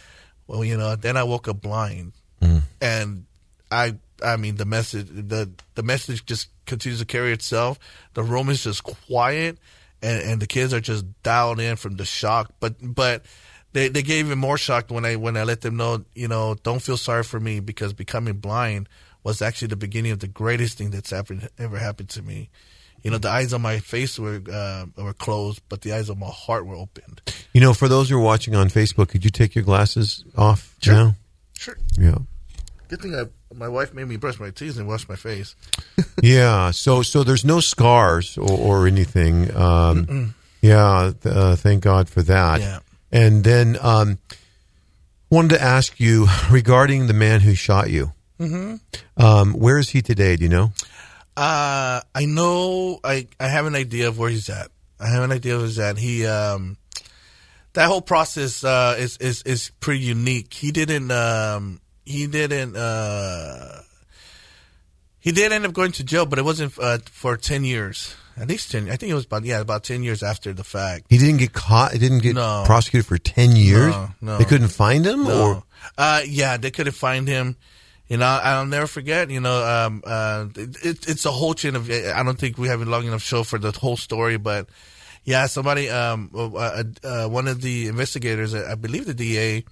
[0.47, 2.63] "Well, you know." Then I woke up blind, Mm.
[2.81, 3.25] and
[3.73, 7.77] I, I mean, the message, the the message just continues to carry itself.
[8.15, 9.59] The room is just quiet,
[10.01, 12.53] and and the kids are just dialed in from the shock.
[12.61, 13.25] But but
[13.73, 16.55] they they get even more shocked when I when I let them know, you know,
[16.63, 18.89] don't feel sorry for me because becoming blind
[19.25, 22.51] was actually the beginning of the greatest thing that's happened ever happened to me.
[23.03, 26.19] You know, the eyes on my face were uh, were closed, but the eyes on
[26.19, 27.21] my heart were opened.
[27.53, 30.75] You know, for those who are watching on Facebook, could you take your glasses off
[30.81, 30.95] Sure.
[30.95, 31.17] now?
[31.59, 31.77] Sure.
[31.99, 32.19] Yeah.
[32.89, 35.57] Good thing I, my wife made me brush my teeth and wash my face.
[36.23, 36.71] yeah.
[36.73, 39.55] So, so there's no scars or, or anything.
[39.57, 42.61] Um, Yeah, uh, thank God for that.
[42.61, 42.79] Yeah.
[43.13, 44.19] And then um,
[45.31, 48.13] wanted to ask you regarding the man who shot you.
[48.41, 48.77] Mm-hmm.
[49.23, 50.37] Um, where is he today?
[50.37, 50.73] Do you know?
[51.37, 52.99] Uh, I know.
[53.05, 54.69] I I have an idea of where he's at.
[54.99, 55.97] I have an idea of where he's at.
[55.97, 56.77] He um,
[57.73, 60.53] that whole process uh, is is is pretty unique.
[60.53, 63.83] He didn't um, he didn't uh,
[65.21, 68.15] he did end up going to jail, but it wasn't uh, for ten years.
[68.37, 68.89] At least ten.
[68.91, 71.07] I think it was about yeah about ten years after the fact.
[71.09, 71.93] He didn't get caught.
[71.93, 72.63] He didn't get No.
[72.67, 73.93] prosecuted for ten years.
[73.93, 74.39] No, no.
[74.39, 75.43] They couldn't find him, No.
[75.43, 75.63] or
[75.99, 77.57] Uh, yeah, they couldn't find him.
[78.09, 79.31] You know, I'll never forget.
[79.31, 81.91] You know, um, uh, it, it's a whole chain of.
[81.91, 84.69] I don't think we have a long enough show for the whole story, but
[85.25, 89.65] yeah, somebody, um, uh, uh, one of the investigators, I believe the DA,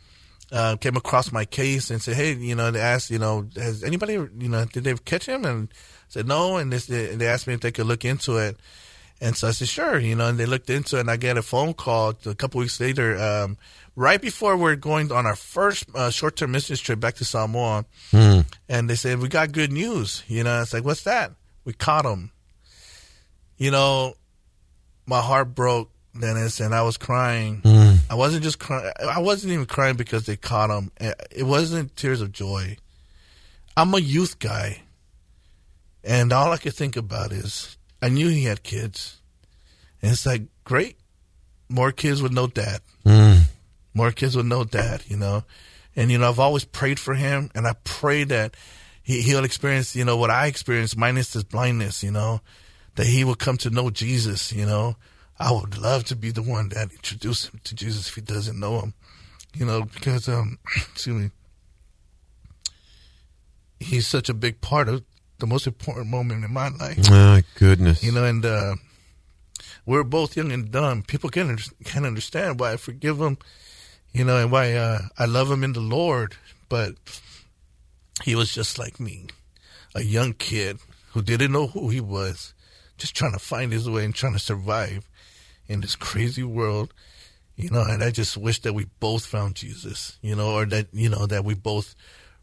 [0.52, 3.82] uh, came across my case and said, "Hey, you know," they asked, you know, has
[3.84, 5.44] anybody, you know, did they catch him?
[5.44, 5.68] And
[6.10, 8.58] said no, and this, they asked me if they could look into it.
[9.22, 11.36] And so I said, sure, you know, and they looked into it, and I get
[11.38, 13.58] a phone call a couple weeks later, um,
[13.94, 17.84] right before we're going on our first uh, short term business trip back to Samoa.
[18.68, 20.22] And they said, we got good news.
[20.26, 21.32] You know, it's like, what's that?
[21.64, 22.30] We caught him.
[23.58, 24.14] You know,
[25.06, 27.60] my heart broke, Dennis, and I was crying.
[28.08, 28.90] I wasn't just crying.
[29.06, 30.90] I wasn't even crying because they caught him.
[31.30, 32.78] It wasn't tears of joy.
[33.76, 34.80] I'm a youth guy.
[36.02, 39.18] And all I could think about is I knew he had kids.
[40.02, 40.96] And it's like, great.
[41.68, 42.80] More kids with no dad.
[43.94, 45.44] More kids with no dad, you know.
[45.94, 47.50] And, you know, I've always prayed for him.
[47.54, 48.56] And I pray that
[49.02, 52.40] he, he'll experience, you know, what I experienced minus his blindness, you know,
[52.94, 54.96] that he will come to know Jesus, you know.
[55.38, 58.60] I would love to be the one that introduced him to Jesus if he doesn't
[58.60, 58.94] know him,
[59.54, 60.58] you know, because, um,
[60.92, 61.30] excuse me,
[63.80, 65.02] he's such a big part of
[65.40, 67.10] the most important moment in my life.
[67.10, 68.76] my goodness, You know, and uh,
[69.86, 71.02] we're both young and dumb.
[71.02, 73.38] People can't can't understand why I forgive him,
[74.12, 76.36] you know, and why uh, I love him in the Lord.
[76.68, 76.94] But
[78.22, 79.26] he was just like me,
[79.94, 80.78] a young kid
[81.12, 82.54] who didn't know who he was,
[82.98, 85.08] just trying to find his way and trying to survive
[85.66, 86.94] in this crazy world.
[87.56, 90.86] You know, and I just wish that we both found Jesus, you know, or that,
[90.92, 91.94] you know, that we both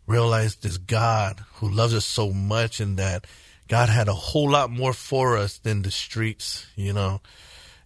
[0.08, 3.26] realized this God who loves us so much and that
[3.68, 7.22] God had a whole lot more for us than the streets, you know.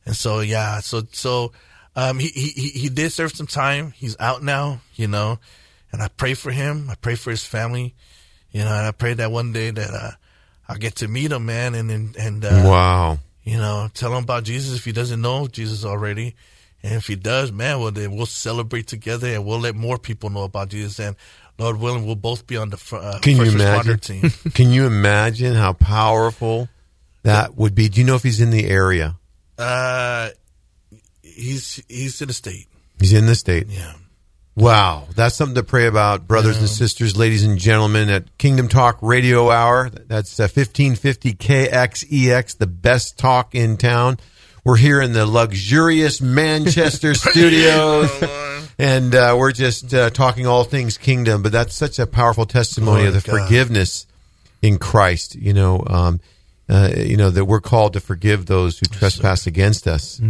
[0.06, 1.52] And so, yeah, so, so,
[1.96, 3.92] um, he, he, he- did serve some time.
[3.92, 5.40] He's out now, you know,
[5.92, 6.90] and I pray for him.
[6.90, 7.96] I pray for his family,
[8.52, 10.12] you know, and I pray that one day that, uh,
[10.70, 13.20] I'll get to meet him, man, and, and, and, uh, wow.
[13.44, 16.36] you know, tell him about Jesus if he doesn't know Jesus already.
[16.84, 20.30] And if he does, man, well, then we'll celebrate together and we'll let more people
[20.30, 21.00] know about Jesus.
[21.00, 21.16] And
[21.62, 23.98] Lord willing, we'll both be on the fr- uh, Can you first imagine?
[23.98, 24.02] responder
[24.42, 24.52] team.
[24.54, 26.68] Can you imagine how powerful
[27.24, 27.88] that would be?
[27.90, 29.16] Do you know if he's in the area?
[29.58, 30.30] uh,
[31.22, 32.68] he's he's in the state.
[33.00, 33.68] He's in the state.
[33.70, 33.94] Yeah.
[34.54, 38.98] Wow, that's something to pray about, brothers and sisters, ladies and gentlemen, at Kingdom Talk
[39.02, 39.90] Radio Hour.
[39.90, 44.18] That's uh, 1550 KXEX, the best talk in town.
[44.66, 48.12] We're here in the luxurious Manchester studios,
[48.82, 51.44] and uh, we're just uh, talking all things kingdom.
[51.44, 53.44] But that's such a powerful testimony Glory of the God.
[53.48, 54.08] forgiveness
[54.62, 55.36] in Christ.
[55.36, 56.20] You know, um,
[56.70, 60.22] uh, you know that we're called to forgive those who trespass against us,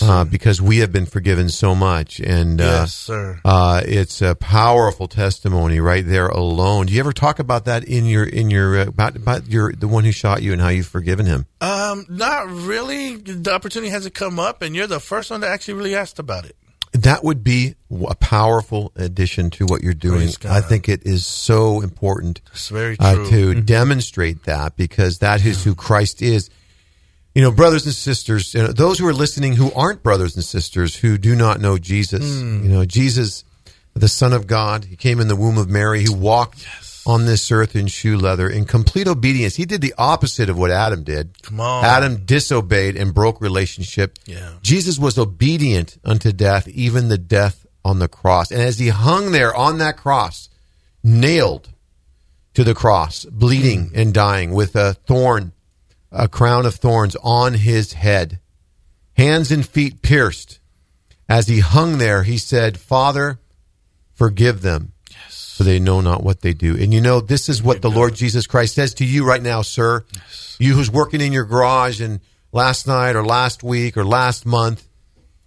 [0.00, 2.20] uh, because we have been forgiven so much.
[2.20, 3.40] And uh, Yes, sir.
[3.44, 6.86] uh, it's a powerful testimony right there alone.
[6.86, 9.88] Do you ever talk about that in your in your uh, about, about your the
[9.88, 11.46] one who shot you and how you've forgiven him?
[11.60, 13.16] Um, not really.
[13.16, 16.44] The opportunity hasn't come up, and you're the first one that actually really asked about
[16.44, 16.54] it.
[16.92, 17.74] That would be
[18.08, 20.30] a powerful addition to what you're doing.
[20.48, 23.54] I think it is so important It's very uh, true.
[23.54, 26.48] to demonstrate that because that is who Christ is.
[27.34, 30.44] You know, brothers and sisters, you know, those who are listening who aren't brothers and
[30.44, 32.64] sisters who do not know Jesus, Hmm.
[32.64, 33.44] you know, Jesus,
[33.94, 36.66] the Son of God, he came in the womb of Mary, he walked
[37.08, 39.56] on this earth in shoe leather in complete obedience.
[39.56, 41.42] He did the opposite of what Adam did.
[41.42, 41.82] Come on.
[41.82, 44.18] Adam disobeyed and broke relationship.
[44.26, 44.52] Yeah.
[44.60, 48.50] Jesus was obedient unto death, even the death on the cross.
[48.50, 50.50] And as he hung there on that cross,
[51.02, 51.70] nailed
[52.52, 53.98] to the cross, bleeding hmm.
[53.98, 55.52] and dying with a thorn,
[56.12, 58.38] a crown of thorns on his head,
[59.16, 60.60] hands and feet pierced.
[61.26, 63.38] As he hung there, he said, Father,
[64.12, 64.92] forgive them,
[65.58, 66.76] for they know not what they do.
[66.76, 69.62] And you know, this is what the Lord Jesus Christ says to you right now,
[69.62, 70.04] sir.
[70.58, 72.20] You who's working in your garage and
[72.52, 74.86] last night or last week or last month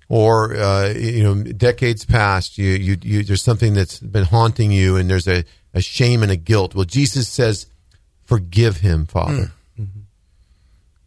[0.10, 4.98] or uh, you know decades past you, you you there's something that's been haunting you
[4.98, 5.44] and there's a,
[5.74, 7.66] a shame and a guilt well jesus says
[8.24, 9.52] forgive him father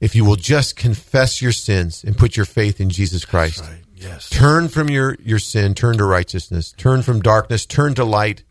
[0.05, 3.61] if you will just confess your sins and put your faith in Jesus Christ.
[3.61, 3.79] Right.
[3.97, 4.29] Yes.
[4.29, 8.43] Turn from your, your sin, turn to righteousness, turn from darkness, turn to light,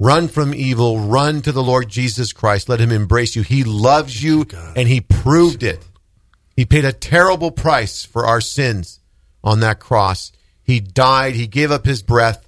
[0.00, 2.68] run from evil, run to the Lord Jesus Christ.
[2.68, 3.42] Let him embrace you.
[3.42, 5.86] He loves you and he proved it.
[6.56, 8.98] He paid a terrible price for our sins
[9.44, 10.32] on that cross.
[10.62, 12.46] He died, he gave up his breath.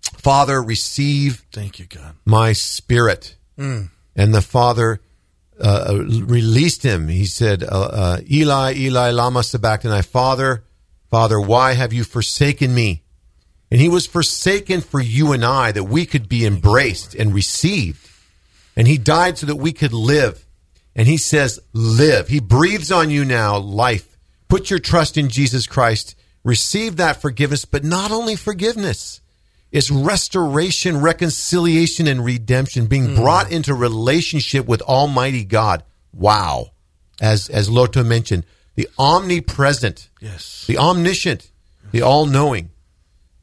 [0.00, 2.16] Father, receive Thank you, God.
[2.24, 3.36] my spirit.
[3.58, 3.90] Mm.
[4.16, 5.00] And the father
[5.60, 7.08] uh, released him.
[7.08, 10.64] He said, uh, uh, Eli, Eli, lama sabachthani, Father,
[11.10, 13.02] Father, why have you forsaken me?
[13.70, 18.08] And he was forsaken for you and I that we could be embraced and received.
[18.76, 20.46] And he died so that we could live.
[20.94, 22.28] And he says, live.
[22.28, 24.16] He breathes on you now life.
[24.48, 26.14] Put your trust in Jesus Christ.
[26.44, 29.20] Receive that forgiveness, but not only forgiveness.
[29.72, 33.14] It's restoration, reconciliation, and redemption, being hmm.
[33.16, 35.82] brought into relationship with Almighty God.
[36.14, 36.68] Wow.
[37.20, 38.44] As, as Loto mentioned,
[38.76, 40.64] the omnipresent, Yes.
[40.66, 41.50] the omniscient,
[41.90, 42.70] the all knowing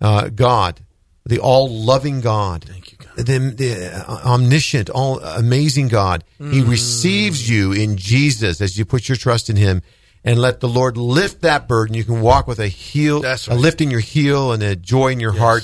[0.04, 0.82] uh, God,
[1.26, 3.16] the all loving God, Thank you, God.
[3.26, 6.24] the, the uh, omniscient, all amazing God.
[6.38, 6.70] He Mm.
[6.70, 9.82] receives you in Jesus as you put your trust in Him.
[10.26, 11.96] And let the Lord lift that burden.
[11.96, 15.10] You can walk with a heel, That's a lift in your heel and a joy
[15.12, 15.64] in your heart,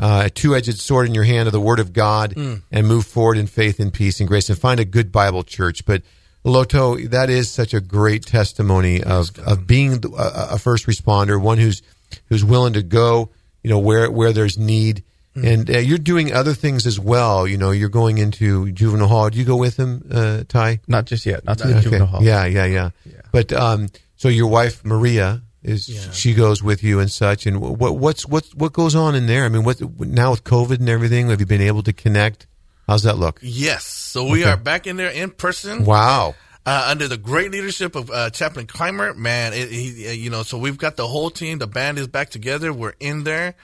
[0.00, 2.62] uh, a two-edged sword in your hand of the Word of God, Mm.
[2.72, 5.84] and move forward in faith and peace and grace, and find a good Bible church.
[5.84, 6.02] But
[6.44, 11.58] Loto, that is such a great testimony of of being a, a first responder, one
[11.58, 11.82] who's
[12.30, 13.28] who's willing to go,
[13.68, 15.04] you know, where where there's need.
[15.36, 15.52] Mm.
[15.52, 17.46] And uh, you're doing other things as well.
[17.46, 19.28] You know, you're going into juvenile hall.
[19.28, 20.80] Do you go with him, uh, Ty?
[20.88, 21.44] Not just yet.
[21.44, 22.22] Not to the juvenile hall.
[22.22, 22.90] Yeah, yeah, yeah,
[23.30, 27.44] But um, so your wife Maria is she goes with you and such.
[27.44, 29.44] And what what's what what goes on in there?
[29.44, 31.28] I mean, what now with COVID and everything?
[31.28, 32.46] Have you been able to connect?
[32.86, 33.38] How's that look?
[33.42, 33.84] Yes.
[33.84, 35.84] So we are back in there in person.
[35.84, 36.36] Wow.
[36.68, 39.14] Uh, under the great leadership of uh, Chaplain Clymer.
[39.14, 41.58] Man, it, he, uh, you know, so we've got the whole team.
[41.58, 42.74] The band is back together.
[42.74, 43.54] We're in there.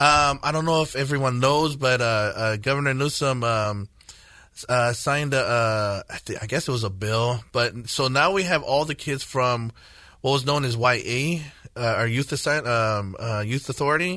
[0.00, 3.88] Um, I don't know if everyone knows, but uh, uh, Governor Newsom um,
[4.68, 7.44] uh, signed a, uh, I, I guess it was a bill.
[7.52, 9.70] But so now we have all the kids from
[10.20, 11.42] what was known as YA,
[11.76, 14.16] uh, our youth assign, um, uh, youth authority,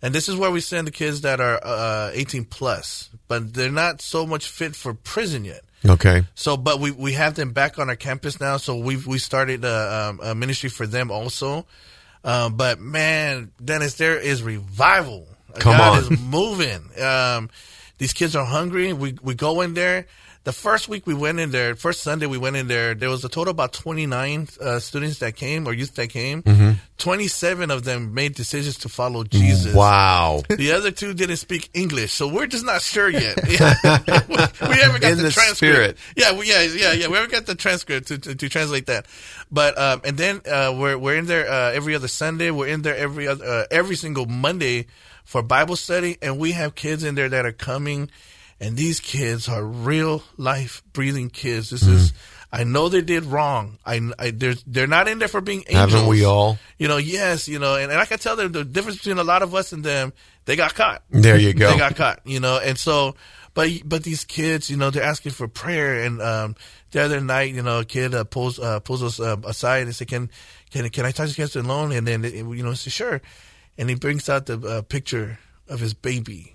[0.00, 3.72] and this is where we send the kids that are uh, 18 plus, but they're
[3.72, 5.62] not so much fit for prison yet.
[5.86, 6.24] Okay.
[6.34, 8.56] So, but we we have them back on our campus now.
[8.56, 11.66] So we've we started a, um, a ministry for them also.
[12.24, 15.28] Um, but man, Dennis, there is revival.
[15.58, 16.12] Come God on.
[16.12, 17.02] is moving.
[17.02, 17.50] Um,
[17.98, 18.92] these kids are hungry.
[18.92, 20.06] We we go in there.
[20.44, 22.94] The first week we went in there, first Sunday we went in there.
[22.94, 26.08] There was a total of about twenty nine uh, students that came or youth that
[26.08, 26.42] came.
[26.42, 27.26] Mm-hmm.
[27.28, 29.74] seven of them made decisions to follow Jesus.
[29.74, 30.42] Wow.
[30.50, 33.36] The other two didn't speak English, so we're just not sure yet.
[33.48, 35.56] we haven't got In the, the transcript.
[35.56, 35.96] spirit.
[36.14, 37.08] Yeah, we, yeah, yeah, yeah.
[37.08, 39.06] We haven't got the transcript to, to, to translate that.
[39.50, 42.50] But um, and then uh, we're we're in there uh, every other Sunday.
[42.50, 44.88] We're in there every other uh, every single Monday
[45.24, 48.10] for Bible study, and we have kids in there that are coming,
[48.60, 51.70] and these kids are real life breathing kids.
[51.70, 52.12] This is.
[52.52, 53.78] I know they did wrong.
[53.84, 55.92] I, I they're they're not in there for being angels.
[55.92, 56.56] Haven't we all?
[56.78, 59.24] You know, yes, you know, and, and I can tell them the difference between a
[59.24, 60.12] lot of us and them.
[60.44, 61.02] They got caught.
[61.10, 61.70] There you go.
[61.72, 62.20] They got caught.
[62.24, 63.16] You know, and so,
[63.54, 66.04] but but these kids, you know, they're asking for prayer.
[66.04, 66.54] And um,
[66.92, 69.94] the other night, you know, a kid uh, pulls uh, pulls us uh, aside and
[69.96, 70.30] said, "Can
[70.70, 73.20] can can I talk to you guys alone?" And then you know, I said, "Sure."
[73.76, 76.53] And he brings out the uh, picture of his baby.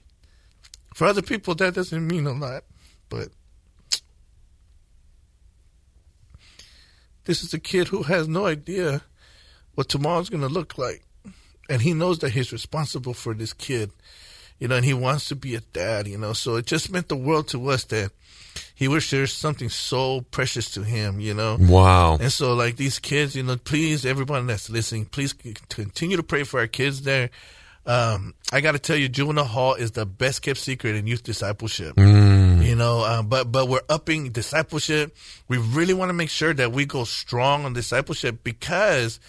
[0.93, 2.63] For other people, that doesn't mean a lot,
[3.09, 3.29] but
[7.25, 9.01] this is a kid who has no idea
[9.75, 11.03] what tomorrow's going to look like.
[11.69, 13.91] And he knows that he's responsible for this kid,
[14.59, 16.33] you know, and he wants to be a dad, you know.
[16.33, 18.11] So it just meant the world to us that
[18.73, 21.57] he would share something so precious to him, you know.
[21.59, 22.17] Wow.
[22.19, 26.43] And so, like these kids, you know, please, everyone that's listening, please continue to pray
[26.43, 27.29] for our kids there.
[27.89, 31.23] Um, I got to tell you, juvenile hall is the best kept secret in youth
[31.23, 31.97] discipleship.
[32.61, 35.15] You know, um, but but we're upping discipleship.
[35.47, 39.19] We really want to make sure that we go strong on discipleship because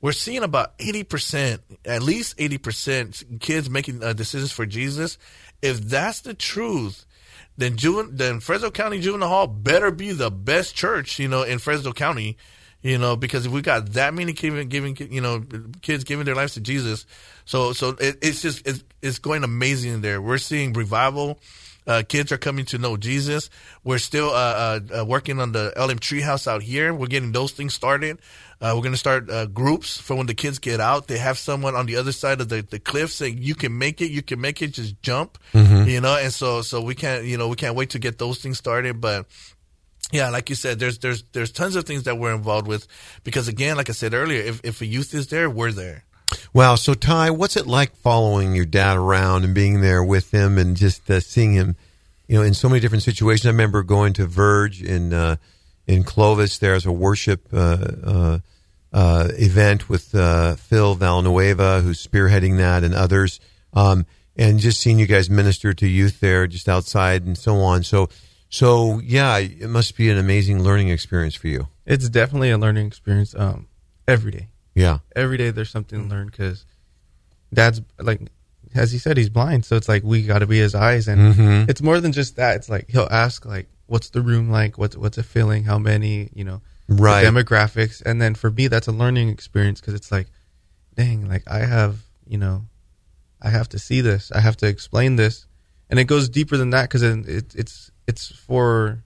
[0.00, 5.18] we're seeing about eighty percent, at least eighty percent, kids making uh, decisions for Jesus.
[5.60, 7.06] If that's the truth,
[7.56, 11.58] then juven- then Fresno County Juvenile Hall better be the best church, you know, in
[11.58, 12.36] Fresno County,
[12.86, 15.42] you know, because if we got that many giving, giving, you know,
[15.82, 17.04] kids giving their lives to Jesus,
[17.44, 20.22] so so it, it's just it's, it's going amazing in there.
[20.22, 21.40] We're seeing revival.
[21.84, 23.50] Uh, kids are coming to know Jesus.
[23.84, 24.32] We're still uh,
[24.92, 26.92] uh, uh, working on the LM Treehouse out here.
[26.94, 28.18] We're getting those things started.
[28.60, 31.08] Uh, we're going to start uh, groups for when the kids get out.
[31.08, 34.00] They have someone on the other side of the, the cliff saying, "You can make
[34.00, 34.10] it.
[34.10, 34.68] You can make it.
[34.68, 35.38] Just jump."
[35.86, 36.16] You know.
[36.16, 39.00] And so so we can't you know we can't wait to get those things started.
[39.00, 39.26] But
[40.12, 42.86] Yeah, like you said, there's there's there's tons of things that we're involved with
[43.24, 46.04] because again, like I said earlier, if if a youth is there, we're there.
[46.52, 46.76] Wow.
[46.76, 50.76] So, Ty, what's it like following your dad around and being there with him and
[50.76, 51.76] just uh, seeing him,
[52.26, 53.46] you know, in so many different situations?
[53.46, 55.36] I remember going to Verge in uh,
[55.86, 56.58] in Clovis.
[56.58, 58.38] There's a worship uh, uh,
[58.92, 63.40] uh, event with uh, Phil Villanueva, who's spearheading that, and others.
[63.72, 67.82] Um, and just seeing you guys minister to youth there, just outside and so on.
[67.82, 68.08] So,
[68.48, 71.68] so yeah, it must be an amazing learning experience for you.
[71.84, 73.34] It's definitely a learning experience.
[73.34, 73.68] Um,
[74.08, 74.98] every day, Yeah.
[75.14, 76.64] every day there's something to learn because
[77.52, 78.20] dad's like,
[78.74, 79.64] as he said, he's blind.
[79.64, 81.68] So it's like we got to be his eyes, and Mhm.
[81.70, 82.56] it's more than just that.
[82.56, 84.76] It's like he'll ask like, "What's the room like?
[84.78, 85.64] What's what's it feeling?
[85.64, 86.30] How many?
[86.34, 87.24] You know, Right.
[87.24, 90.28] demographics." And then for me, that's a learning experience because it's like,
[90.94, 92.66] dang, like I have, you know,
[93.40, 94.30] I have to see this.
[94.32, 95.46] I have to explain this,
[95.88, 99.02] and it goes deeper than that because it, it, it's it's for.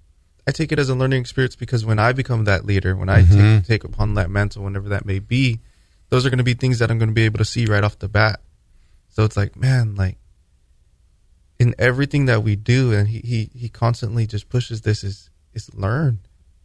[0.46, 3.22] I take it as a learning experience because when I become that leader, when I
[3.22, 3.58] mm-hmm.
[3.58, 5.60] take, take upon that mantle, whenever that may be,
[6.08, 7.84] those are going to be things that I'm going to be able to see right
[7.84, 8.40] off the bat.
[9.10, 10.16] So it's like, man, like
[11.58, 15.72] in everything that we do, and he he, he constantly just pushes this is is
[15.74, 16.20] learn.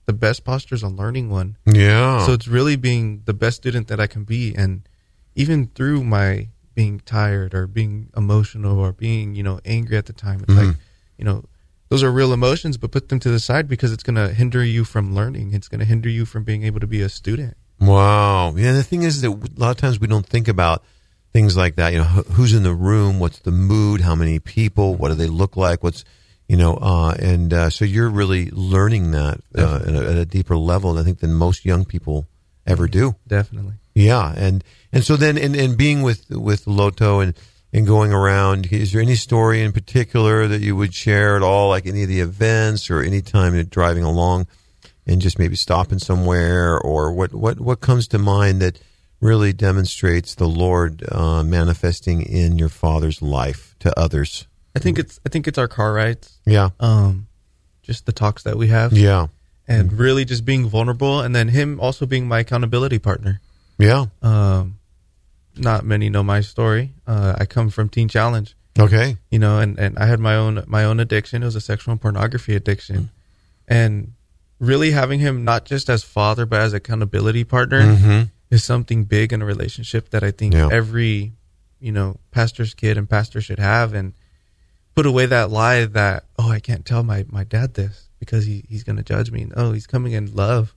[0.06, 1.58] The best posture is a learning one.
[1.66, 2.26] Yeah.
[2.26, 4.88] So it's really being the best student that I can be, and
[5.36, 10.14] even through my being tired or being emotional or being you know angry at the
[10.14, 10.80] time, it's like mm-hmm.
[11.18, 11.46] you know
[11.90, 14.64] those are real emotions, but put them to the side because it's going to hinder
[14.64, 15.54] you from learning.
[15.54, 17.56] It's going to hinder you from being able to be a student.
[17.80, 18.56] Wow.
[18.56, 18.74] Yeah.
[18.74, 20.84] The thing is that a lot of times we don't think about
[21.34, 21.92] things like that.
[21.92, 23.20] You know, who's in the room?
[23.20, 24.02] What's the mood?
[24.02, 24.96] How many people?
[24.96, 25.84] What do they look like?
[25.84, 26.06] What's,
[26.48, 30.26] you know, uh, and uh, so you're really learning that uh, at, a, at a
[30.26, 32.26] deeper level, I think, than most young people
[32.66, 33.16] ever do.
[33.28, 33.74] Definitely.
[33.94, 37.34] Yeah, and and so then and, and being with with Loto and
[37.76, 41.68] and going around, is there any story in particular that you would share at all,
[41.68, 44.48] like any of the events or any time you're driving along,
[45.06, 48.80] and just maybe stopping somewhere, or what what what comes to mind that
[49.20, 54.48] really demonstrates the Lord uh, manifesting in your father's life to others?
[54.74, 57.28] I think it's I think it's our car rides, Yeah, um,
[57.84, 59.28] just the talks that we have, yeah,
[59.68, 63.42] and really just being vulnerable, and then him also being my accountability partner.
[63.78, 64.06] yeah.
[64.22, 64.80] Um,
[65.58, 66.94] not many know my story.
[67.08, 70.64] Uh, I come from Teen Challenge, Okay, you know, and, and I had my own
[70.68, 71.42] my own addiction.
[71.44, 73.10] It was a sexual and pornography addiction,
[73.68, 74.14] and
[74.60, 78.32] really having him not just as father but as accountability partner Mhm.
[78.50, 80.70] is something big in a relationship that I think Yeah.
[80.72, 81.34] every
[81.80, 84.14] you know pastor's kid and pastor should have, and
[84.96, 88.64] put away that lie that oh I can't tell my my dad this because he
[88.68, 89.48] he's gonna judge me.
[89.56, 90.74] Oh, he's coming in love,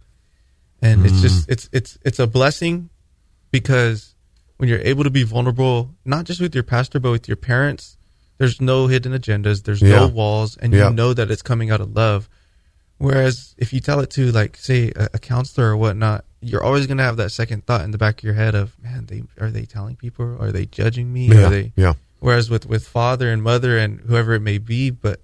[0.83, 2.91] and it's just it's it's it's a blessing
[3.51, 4.14] because
[4.59, 7.96] when you're able to be vulnerable, not just with your pastor, but with your parents,
[8.38, 9.96] there's no hidden agendas, there's Yeah.
[10.00, 10.88] no walls, and Yeah.
[10.88, 12.28] you know that it's coming out of love.
[12.98, 16.86] Whereas if you tell it to like say a, a counselor or whatnot, you're always
[16.86, 19.50] gonna have that second thought in the back of your head of, man, they are
[19.50, 20.36] they telling people?
[20.40, 21.28] Are they judging me?
[21.28, 21.92] yeah, Are they yeah.
[22.20, 25.20] Whereas with with father and mother and whoever it may be, but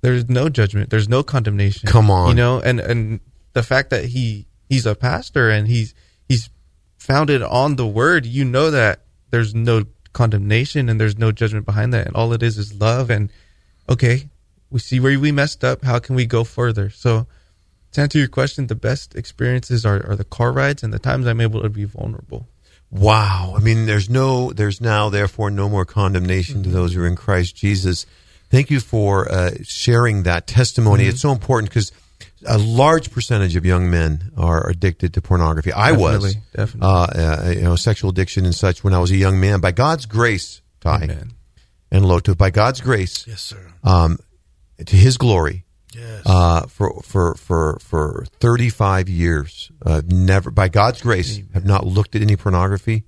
[0.00, 1.88] there's no judgment, there's no condemnation.
[1.88, 2.28] Come on.
[2.28, 3.20] you know, and and
[3.52, 5.94] the fact that he he's a pastor and he's
[7.02, 9.00] founded on the word, you know that
[9.30, 13.10] there's no condemnation and there's no judgment behind that, and all it is is love.
[13.10, 13.30] And
[13.88, 14.28] okay,
[14.70, 15.84] we see where we messed up.
[15.84, 16.90] How can we go further?
[16.90, 17.26] So.
[17.92, 21.26] To answer your question, the best experiences are, are the car rides and the times
[21.26, 22.48] I'm able to be vulnerable.
[22.90, 23.52] Wow.
[23.54, 27.16] I mean, there's no, there's now, therefore, no more condemnation to those who are in
[27.16, 28.06] Christ Jesus.
[28.48, 31.04] Thank you for uh, sharing that testimony.
[31.04, 31.92] It's so important because
[32.46, 35.72] a large percentage of young men are addicted to pornography.
[35.72, 36.88] I was, Definitely, definitely.
[36.88, 39.60] Uh, uh, you know, sexual addiction and such when I was a young man.
[39.60, 41.32] By God's grace, Ty Amen.
[41.90, 43.72] and Loto, by God's grace, Yes, sir.
[43.84, 44.18] um,
[44.84, 45.64] to His glory,
[45.94, 46.22] Yes.
[46.26, 49.70] uh, for for for for 35 years.
[49.84, 53.04] Uh, never, by God's grace, have not looked at any pornography.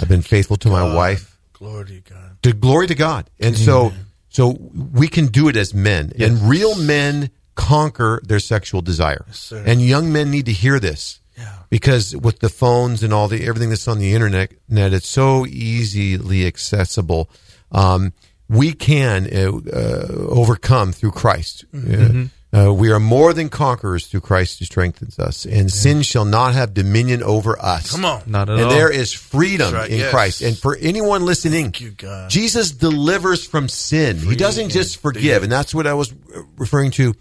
[0.00, 1.38] I've been faithful to my wife.
[1.52, 2.36] Glory to God.
[2.42, 3.92] To glory to God, and so
[4.28, 4.48] so
[4.92, 6.30] we can do it as men, Yes.
[6.30, 9.24] and real men conquer their sexual desire.
[9.32, 9.62] sir.
[9.66, 11.20] and young men need to hear this.
[11.36, 11.58] Yeah.
[11.70, 15.46] Because with the phones and all the everything that's on the internet, net, it's so
[15.46, 17.30] easily accessible.
[17.70, 18.12] Um,
[18.48, 21.64] we can uh, uh, overcome through Christ.
[21.72, 22.24] Mm-hmm.
[22.24, 26.26] Uh, uh, we are more than conquerors through Christ who strengthens us, and sin shall
[26.26, 27.90] not have dominion over us.
[27.90, 28.22] Come on.
[28.26, 28.70] Not at and all.
[28.70, 30.10] there is freedom right, in yes.
[30.10, 30.42] Christ.
[30.42, 31.94] And for anyone listening, you,
[32.28, 34.18] Jesus delivers from sin.
[34.18, 36.12] he doesn't just forgive, and that's what I was
[36.58, 37.14] referring to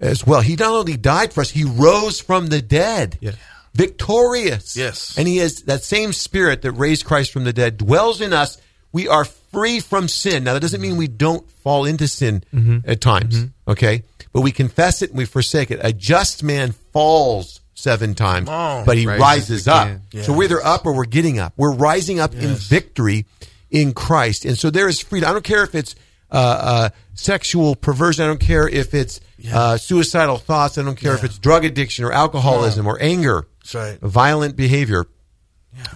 [0.00, 0.40] as well.
[0.40, 3.18] He not only died for us, he rose from the dead.
[3.20, 3.32] Yeah.
[3.74, 4.76] Victorious.
[4.76, 5.16] Yes.
[5.18, 8.58] And he has that same spirit that raised Christ from the dead dwells in us.
[8.92, 10.44] We are free from sin.
[10.44, 12.88] Now, that doesn't mean we don't fall into sin Mm-hmm.
[12.90, 14.02] at times, okay?
[14.32, 15.80] But we confess it and we forsake it.
[15.82, 18.86] A just man falls seven times, on.
[18.86, 19.88] but he Rises rises up.
[19.88, 20.22] again.
[20.24, 21.52] So we're either up or we're getting up.
[21.56, 23.26] We're rising up in victory
[23.70, 24.44] in Christ.
[24.46, 25.28] And so there is freedom.
[25.28, 25.94] I don't care if it's
[26.36, 28.24] uh, uh, sexual perversion.
[28.24, 29.20] I don't care if it's
[29.52, 30.76] uh, suicidal thoughts.
[30.78, 33.98] I don't care if it's drug addiction or alcoholism or anger, That's right.
[34.00, 35.06] violent behavior.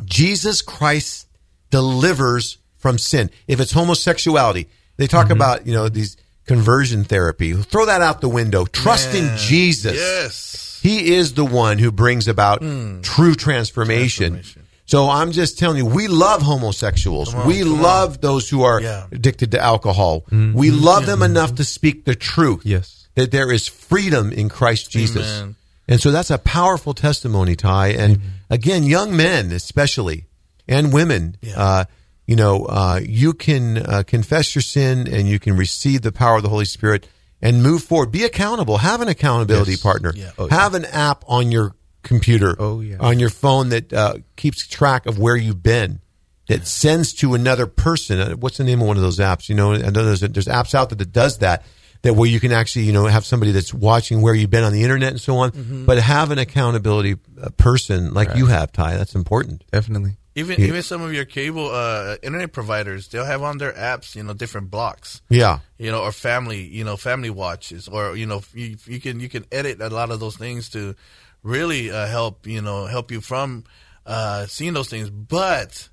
[0.04, 1.26] Jesus Christ
[1.70, 3.30] delivers from sin.
[3.46, 5.32] If it's homosexuality, they talk Mm-hmm.
[5.32, 6.16] about you know these
[6.46, 7.52] conversion therapy.
[7.52, 8.64] Throw that out the window.
[8.66, 9.94] Trust in Jesus.
[9.96, 10.80] Yes.
[10.82, 12.60] He is the one who brings about
[13.02, 14.32] true transformation.
[14.34, 14.59] Transformation.
[14.90, 17.32] So I'm just telling you, we love homosexuals.
[17.32, 19.06] on, we come love those who are Yeah.
[19.12, 20.24] addicted to alcohol.
[20.32, 22.62] We love them enough to speak the truth.
[22.64, 23.06] Yes.
[23.14, 25.26] That there is freedom in Christ Jesus.
[25.28, 25.54] Amen.
[25.86, 27.88] And so that's a powerful testimony, Ty.
[28.02, 30.24] And again, young men especially,
[30.66, 31.54] and women, Yeah.
[31.66, 31.84] uh,
[32.26, 36.36] you know, uh, you can uh, confess your sin and you can receive the power
[36.38, 37.06] of the Holy Spirit
[37.40, 38.10] and move forward.
[38.10, 38.78] Be accountable.
[38.78, 39.80] Have an accountability Yes.
[39.82, 40.12] partner.
[40.16, 40.30] Yeah.
[40.36, 42.96] Oh, Have an app on your computer, Oh, yeah.
[43.00, 46.00] on your phone that uh, keeps track of where you've been.
[46.48, 48.18] That sends to another person.
[48.20, 49.48] Uh, What's the name of one of those apps?
[49.48, 51.64] You know, I know there's, there's apps out there that does that.
[52.02, 54.72] That where you can actually, you know, have somebody that's watching where you've been on
[54.72, 55.50] the internet and so on.
[55.52, 55.84] Mm-hmm.
[55.84, 58.96] But have an accountability uh, person like you have, Ty.
[58.96, 59.62] That's important.
[59.70, 60.16] Definitely.
[60.34, 60.68] Even Yeah.
[60.68, 64.32] even some of your cable uh, internet providers, they'll have on their apps, you know,
[64.32, 65.58] different blocks, Yeah.
[65.76, 69.28] you know, or family, you know, family watches, or you know, you, you can you
[69.28, 70.94] can edit a lot of those things to
[71.42, 73.64] really uh, help you know help you from
[74.06, 75.10] uh, seeing those things.
[75.10, 75.88] But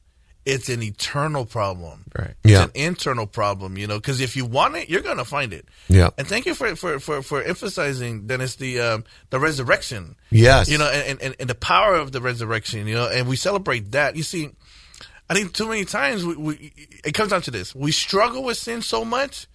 [0.48, 2.06] it's an eternal problem.
[2.18, 2.34] Right.
[2.46, 2.64] Yeah.
[2.64, 5.68] It's an internal problem, you know, because if you want it, you're gonna find it.
[5.90, 6.12] Yeah.
[6.18, 10.16] And thank you for for for, for emphasizing, Dennis, the um, the resurrection.
[10.32, 10.70] Yes.
[10.70, 12.88] You know, and, and and the power of the resurrection.
[12.88, 14.16] You know, and we celebrate that.
[14.16, 14.50] You see,
[15.30, 16.74] I think too many times we, we
[17.04, 19.48] it comes down to this: we struggle with sin so much.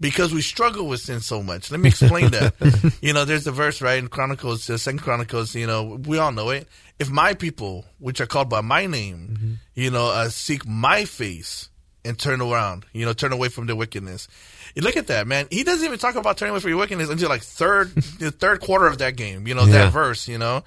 [0.00, 1.70] Because we struggle with sin so much.
[1.72, 2.54] Let me explain that.
[3.02, 5.54] you know, there's a verse right in Chronicles, uh, Second Chronicles.
[5.56, 6.68] You know, we all know it.
[7.00, 11.68] If my people, which are called by my name, you know, uh, seek my face
[12.04, 14.28] and turn around, you know, turn away from their wickedness.
[14.76, 15.48] You look at that, man.
[15.50, 18.60] He doesn't even talk about turning away from your wickedness until like third, the third
[18.60, 19.48] quarter of that game.
[19.48, 19.72] You know, Yeah.
[19.84, 20.28] that verse.
[20.28, 20.62] You know,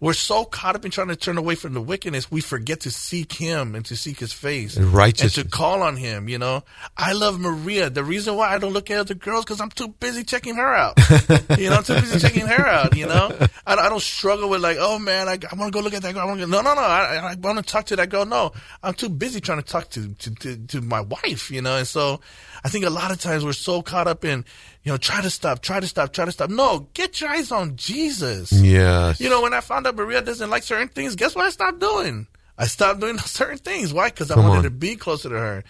[0.00, 2.90] we're so caught up in trying to turn away from the wickedness, we forget to
[2.90, 4.92] seek Him and to seek His face And
[5.24, 6.28] and to call on Him.
[6.28, 6.64] You know,
[6.96, 7.90] I love Maria.
[7.90, 10.74] The reason why I don't look at other girls because I'm too busy checking her
[10.74, 10.98] out.
[11.58, 12.96] you know, I'm too busy checking her out.
[12.96, 13.36] You know,
[13.66, 16.02] I, I don't struggle with like, oh man, I, I want to go look at
[16.02, 16.22] that girl.
[16.22, 16.82] I wanna go, no, no, no.
[16.82, 18.26] I, I want to talk to that girl.
[18.26, 21.50] No, I'm too busy trying to talk to, to to to my wife.
[21.50, 22.20] You know, and so
[22.64, 24.44] I think a lot of times we're so caught up in,
[24.84, 26.50] you know, try to stop, try to stop, try to stop.
[26.50, 28.52] No, get your eyes on Jesus.
[28.52, 29.18] Yes.
[29.18, 31.80] You know, when I found out Maria doesn't like certain things, guess what I stopped
[31.80, 32.26] doing?
[32.58, 33.94] I stopped doing certain things.
[33.94, 34.10] Why?
[34.10, 34.64] Because I Come wanted on.
[34.64, 35.64] to be closer to her.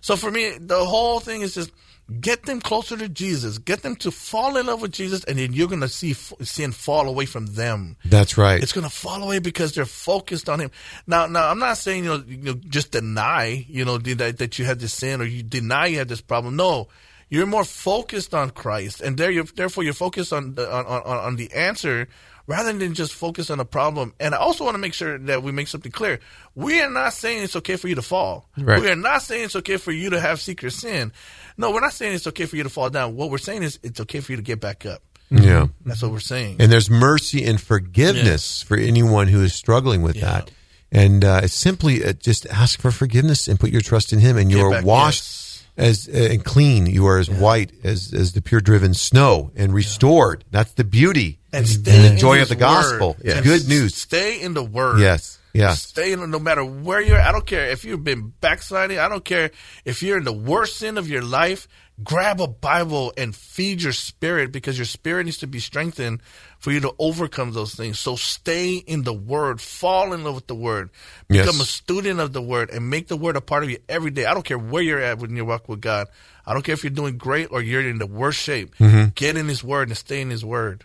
[0.00, 1.72] So for me, the whole thing is just
[2.20, 5.52] get them closer to Jesus, get them to fall in love with Jesus, and then
[5.52, 7.96] you're going to see sin fall away from them.
[8.04, 8.62] That's right.
[8.62, 10.70] It's going to fall away because they're focused on Him.
[11.06, 14.58] Now, now I'm not saying you know, you know just deny you know that, that
[14.58, 16.56] you had this sin or you deny you had this problem.
[16.56, 16.88] No,
[17.30, 21.02] you're more focused on Christ, and there you're, therefore you're focused on the, on, on
[21.18, 22.08] on the answer
[22.46, 24.12] rather than just focus on the problem.
[24.18, 26.18] And I also want to make sure that we make something clear.
[26.56, 28.48] We are not saying it's okay for you to fall.
[28.58, 28.80] Right.
[28.80, 31.12] We are not saying it's okay for you to have secret sin.
[31.56, 33.14] No, we're not saying it's okay for you to fall down.
[33.14, 35.00] What we're saying is it's okay for you to get back up.
[35.30, 35.68] yeah.
[35.86, 36.56] That's what we're saying.
[36.58, 40.22] And there's mercy and forgiveness for anyone who is struggling with Yeah.
[40.32, 40.50] that.
[40.90, 44.36] And uh, it's simply uh, just ask for forgiveness and put your trust in Him,
[44.36, 45.49] and you're back- washed yes.
[45.80, 46.86] As uh, and clean.
[46.86, 50.44] You are as white as as the pure driven snow, and restored.
[50.50, 53.16] That's the beauty and stay the joy of the gospel.
[53.24, 53.96] And good news.
[53.96, 55.00] Stay in the word.
[55.00, 55.82] Yes, yes.
[55.82, 57.20] Stay in no matter where you're.
[57.20, 58.98] I don't care if you've been backsliding.
[58.98, 59.50] I don't care
[59.84, 61.66] if you're in the worst sin of your life.
[62.02, 66.22] Grab a Bible and feed your spirit because your spirit needs to be strengthened
[66.58, 67.98] for you to overcome those things.
[67.98, 69.60] So stay in the Word.
[69.60, 70.90] Fall in love with the Word.
[71.28, 71.46] Yes.
[71.46, 74.10] Become a student of the Word and make the Word a part of you every
[74.10, 74.24] day.
[74.24, 76.08] I don't care where you're at when you walk with God.
[76.46, 78.76] I don't care if you're doing great or you're in the worst shape.
[78.76, 79.10] Mm-hmm.
[79.14, 80.84] Get in His Word and stay in His Word.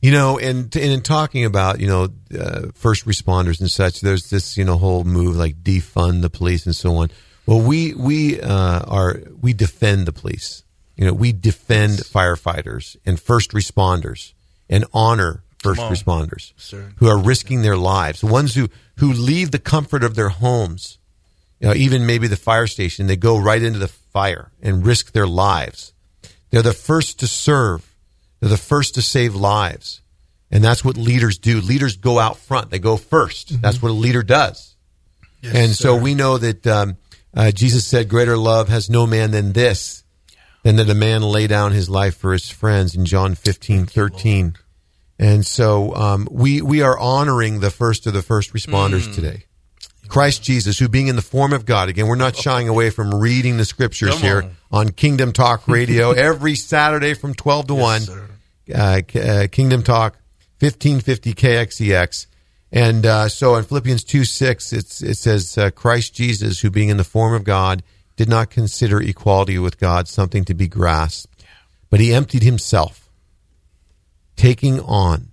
[0.00, 4.30] You know, and, and in talking about you know uh, first responders and such, there's
[4.30, 7.10] this you know whole move like defund the police and so on.
[7.46, 10.64] Well, we we uh, are we defend the police.
[10.96, 14.32] You know, we defend firefighters and first responders
[14.68, 15.92] and honor first on.
[15.92, 16.92] responders Sir.
[16.96, 18.20] who are risking their lives.
[18.20, 20.98] The ones who who leave the comfort of their homes,
[21.60, 25.12] you know, even maybe the fire station, they go right into the fire and risk
[25.12, 25.92] their lives.
[26.50, 27.94] They're the first to serve.
[28.40, 30.00] They're the first to save lives.
[30.50, 31.60] And that's what leaders do.
[31.60, 32.70] Leaders go out front.
[32.70, 34.76] They go 1st That's what a leader does.
[35.42, 36.96] and so we know that um,
[37.36, 40.04] Uh, Jesus said, "Greater love has no man than this,
[40.62, 44.54] than that a man lay down his life for his friends." In John fifteen thirteen,
[45.18, 49.44] and so um, we we are honoring the first of the first responders today.
[50.08, 53.14] Christ Jesus, who being in the form of God, again, we're not shying away from
[53.14, 54.90] reading the scriptures here on.
[54.90, 58.02] Kingdom Talk Radio every Saturday from 12 to 1.
[58.74, 60.16] Uh, uh, Kingdom Talk,
[60.60, 62.26] 1550 KXEX.
[62.76, 66.90] And uh, so in Philippians 2 6, it's, it says, uh, Christ Jesus, who being
[66.90, 67.82] in the form of God,
[68.16, 71.42] did not consider equality with God something to be grasped,
[71.88, 73.08] but he emptied himself,
[74.36, 75.28] taking on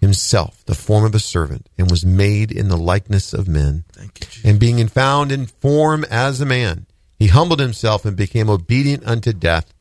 [0.00, 3.84] himself the form of a servant, and was made in the likeness of men.
[3.92, 4.44] Thank you, Jesus.
[4.44, 6.86] And being found in form as a man,
[7.16, 9.72] he humbled himself and became obedient unto death,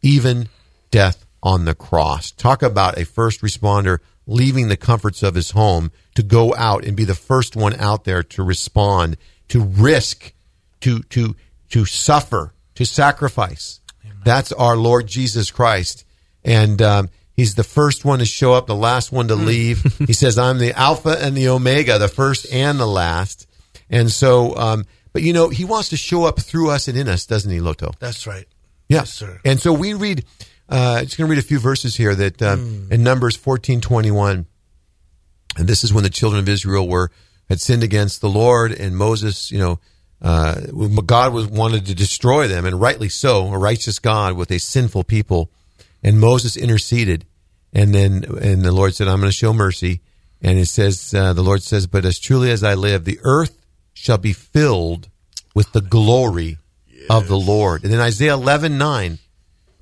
[0.00, 0.48] even
[0.90, 2.30] death on the cross.
[2.30, 6.96] Talk about a first responder leaving the comforts of his home to go out and
[6.96, 9.16] be the first one out there to respond,
[9.48, 10.32] to risk,
[10.80, 11.36] to to
[11.70, 13.80] to suffer, to sacrifice.
[14.24, 16.04] That's our Lord Jesus Christ,
[16.44, 19.82] and um, he's the first one to show up, the last one to leave.
[20.06, 23.48] he says, "I'm the Alpha and the Omega, the first and the last."
[23.90, 27.08] And so, um, but you know, he wants to show up through us and in
[27.08, 27.92] us, doesn't he, Loto?
[27.98, 28.46] That's right.
[28.88, 28.98] Yeah.
[28.98, 29.40] Yes, sir.
[29.44, 30.24] And so we read,
[30.68, 33.80] uh, I'm just going to read a few verses here that um, in Numbers fourteen
[33.80, 34.46] twenty one,
[35.56, 37.10] and this is when the children of Israel were
[37.48, 39.80] had sinned against the Lord, and Moses, you know,
[40.22, 40.60] uh,
[41.04, 45.04] God was wanted to destroy them, and rightly so, a righteous God with a sinful
[45.04, 45.50] people,
[46.02, 47.26] and Moses interceded,
[47.72, 50.00] and then and the Lord said, "I'm going to show mercy,"
[50.40, 53.66] and it says, uh, the Lord says, "But as truly as I live, the earth
[53.92, 55.08] shall be filled
[55.54, 56.58] with the glory
[57.10, 59.18] of the Lord." And then Isaiah eleven nine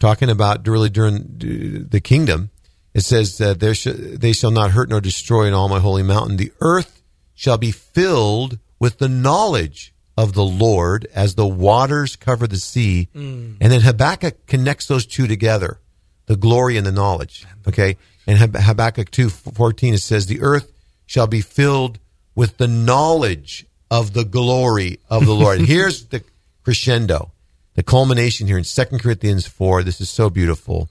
[0.00, 2.50] talking about really during the kingdom.
[2.92, 6.02] It says that there sh- they shall not hurt nor destroy in all my holy
[6.02, 6.36] mountain.
[6.36, 7.02] The earth
[7.34, 13.08] shall be filled with the knowledge of the Lord as the waters cover the sea.
[13.14, 13.58] Mm.
[13.60, 15.78] And then Habakkuk connects those two together,
[16.26, 17.46] the glory and the knowledge.
[17.68, 17.96] Okay.
[18.26, 20.72] And Hab- Habakkuk 2 14, it says, the earth
[21.06, 21.98] shall be filled
[22.34, 25.60] with the knowledge of the glory of the Lord.
[25.72, 26.22] Here's the
[26.64, 27.30] crescendo
[27.74, 29.82] the culmination here in 2 Corinthians 4.
[29.82, 30.88] This is so beautiful.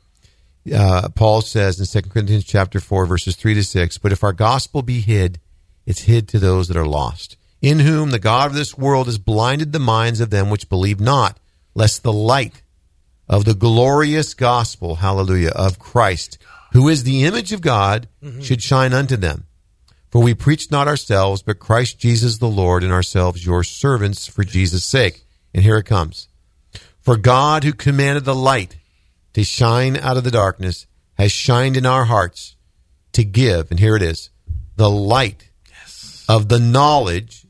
[0.74, 4.34] Uh, Paul says in 2 Corinthians chapter 4, verses 3 to 6, But if our
[4.34, 5.40] gospel be hid,
[5.86, 9.18] it's hid to those that are lost, in whom the God of this world has
[9.18, 11.40] blinded the minds of them which believe not,
[11.74, 12.62] lest the light
[13.28, 16.38] of the glorious gospel, hallelujah, of Christ,
[16.74, 18.08] who is the image of God,
[18.42, 19.46] should shine unto them.
[20.10, 24.44] For we preach not ourselves, but Christ Jesus the Lord, and ourselves your servants for
[24.44, 25.24] Jesus' sake.
[25.54, 26.28] And here it comes.
[27.10, 28.78] For God, who commanded the light
[29.34, 30.86] to shine out of the darkness,
[31.18, 32.56] has shined in our hearts
[33.14, 34.30] to give, and here it is,
[34.76, 35.50] the light
[36.30, 37.48] of the knowledge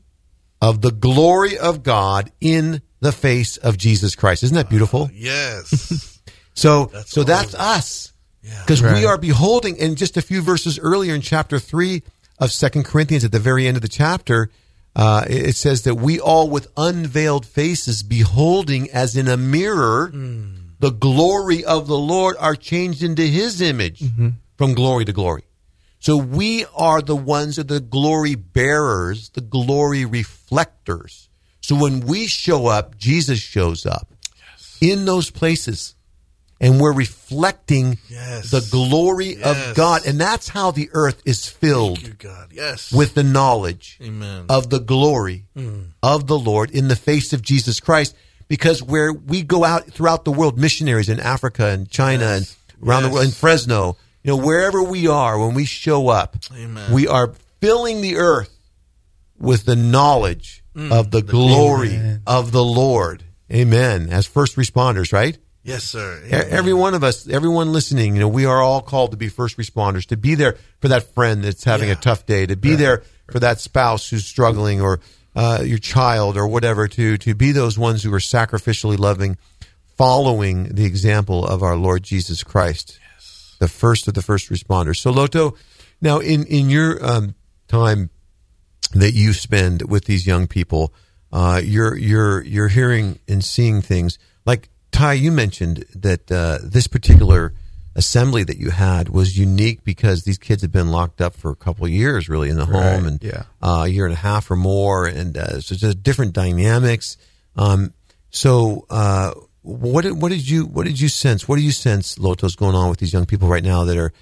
[0.62, 4.44] of the glory of God in the face of Jesus Christ.
[4.44, 5.10] Isn't that beautiful?
[5.12, 6.18] Yes.
[6.54, 7.60] So, That's so that's awesome.
[7.60, 8.12] us.
[8.42, 8.62] Yeah.
[8.62, 12.02] Because we are beholding, in just a few verses earlier in chapter 3
[12.38, 14.50] of Second Corinthians, at the very end of the chapter,
[14.96, 20.10] uh, it it says that we all with unveiled faces, beholding as in a mirror
[20.80, 24.02] the glory of the Lord, are changed into his image
[24.56, 25.44] from glory to glory.
[26.00, 31.28] So we are the ones that are the glory bearers, the glory reflectors.
[31.60, 34.08] So when we show up, Jesus shows up
[34.80, 35.94] in those places.
[36.60, 38.50] And we're reflecting Yes.
[38.50, 39.70] the glory Yes.
[39.70, 40.04] of God.
[40.04, 42.48] And that's how the earth is filled you, God.
[42.52, 42.92] Yes.
[42.92, 44.44] with the knowledge Amen.
[44.48, 45.80] of the glory hmm.
[46.02, 48.14] of the Lord in the face of Jesus Christ.
[48.46, 52.56] Because where we go out throughout the world, missionaries in Africa and China Yes.
[52.80, 56.36] and around the world, in Fresno, you know, wherever we are, when we show up,
[56.54, 56.92] Amen.
[56.92, 58.50] we are filling the earth
[59.38, 60.92] with the knowledge hmm.
[60.92, 62.22] of the glory Amen.
[62.26, 63.24] of the Lord.
[63.50, 64.08] Amen.
[64.10, 65.38] As first responders, right?
[65.62, 66.20] Yes, sir.
[66.26, 69.28] E- Every one of us, everyone listening, you know, we are all called to be
[69.28, 71.94] first responders, to be there for that friend that's having Yeah.
[71.94, 75.00] a tough day, to be there for that spouse who's struggling, or
[75.36, 76.88] uh, your child, or whatever.
[76.88, 79.36] To to be those ones who are sacrificially loving,
[79.96, 82.98] following the example of our Lord Jesus Christ,
[83.60, 84.96] the first of the first responders.
[84.96, 85.54] So, Loto,
[86.00, 87.34] now in in your um,
[87.68, 88.10] time
[88.92, 90.92] that you spend with these young people,
[91.32, 95.14] uh, you're you're you're hearing and seeing things like Ty.
[95.14, 97.52] You mentioned that uh, this particular
[97.94, 101.56] assembly that you had was unique because these kids had been locked up for a
[101.56, 103.44] couple of years, really, in the home, and yeah.
[103.62, 107.16] uh, a year and a half or more, and uh, so just different dynamics.
[107.56, 107.92] Um,
[108.30, 109.32] so, uh,
[109.62, 111.48] what did, what did you what did you sense?
[111.48, 114.12] What do you sense, Loto's going on with these young people right now that are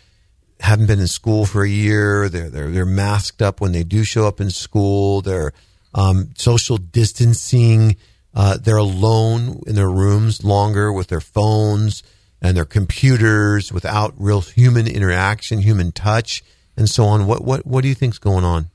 [0.60, 2.28] haven't been in school for a year.
[2.28, 5.20] They're they're they're masked up when they do show up in school.
[5.20, 5.52] They're
[5.94, 7.96] um, social distancing.
[8.34, 12.02] Uh, they're alone in their rooms longer with their phones
[12.40, 16.44] and their computers without real human interaction, human touch,
[16.76, 17.26] and so on.
[17.26, 18.70] What what what do you think's going on?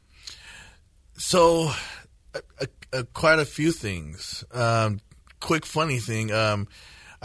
[1.15, 1.71] So,
[2.35, 4.43] uh, uh, quite a few things.
[4.51, 4.99] Um,
[5.39, 6.31] quick funny thing.
[6.33, 6.67] Um,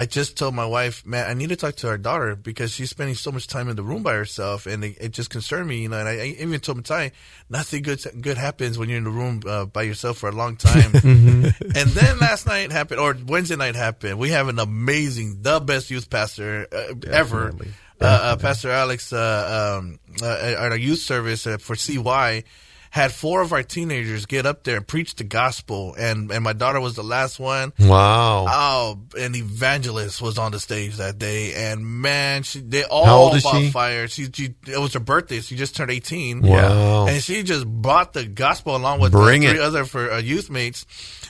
[0.01, 2.89] I just told my wife, man, I need to talk to our daughter because she's
[2.89, 5.83] spending so much time in the room by herself, and it, it just concerned me,
[5.83, 5.99] you know.
[5.99, 7.11] And I, I even told Matai,
[7.51, 10.55] nothing good good happens when you're in the room uh, by yourself for a long
[10.57, 10.93] time.
[10.95, 11.53] and
[11.91, 14.21] then last night happened, or Wednesday night happened.
[14.21, 17.53] We have an amazing, the best youth pastor uh, ever,
[18.01, 22.45] uh, uh, Pastor Alex, uh, um, uh, at our youth service uh, for CY
[22.91, 26.53] had four of our teenagers get up there and preach the gospel, and and my
[26.53, 27.73] daughter was the last one.
[27.79, 28.47] Wow!
[28.49, 33.17] Oh, an evangelist was on the stage that day, and man, she they all How
[33.19, 33.71] old is bought she?
[33.71, 34.09] fire.
[34.09, 35.41] She, she it was her birthday.
[35.41, 36.43] She just turned eighteen.
[36.43, 37.07] Wow.
[37.09, 39.63] and she just brought the gospel along with Bring the three it.
[39.63, 40.87] other for uh, youth mates.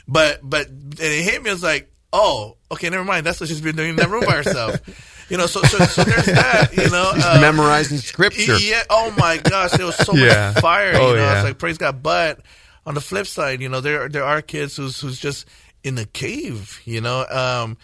[0.07, 1.51] But but and it hit me.
[1.51, 3.27] I was like, oh, okay, never mind.
[3.27, 4.81] That's what she's been doing in that room by herself.
[5.29, 6.71] You know, so so, so there's that.
[6.77, 8.57] You know, uh, Memorizing scripture.
[8.59, 8.83] yeah.
[8.91, 10.53] Oh my gosh, there was so Yeah.
[10.55, 10.93] much fire.
[10.95, 11.37] Oh, you know, yeah.
[11.37, 12.03] it's like praise God.
[12.03, 12.41] But
[12.87, 15.47] on the flip side, you know, there there are kids who's who's just
[15.85, 16.81] in the cave.
[16.85, 17.77] You know, um,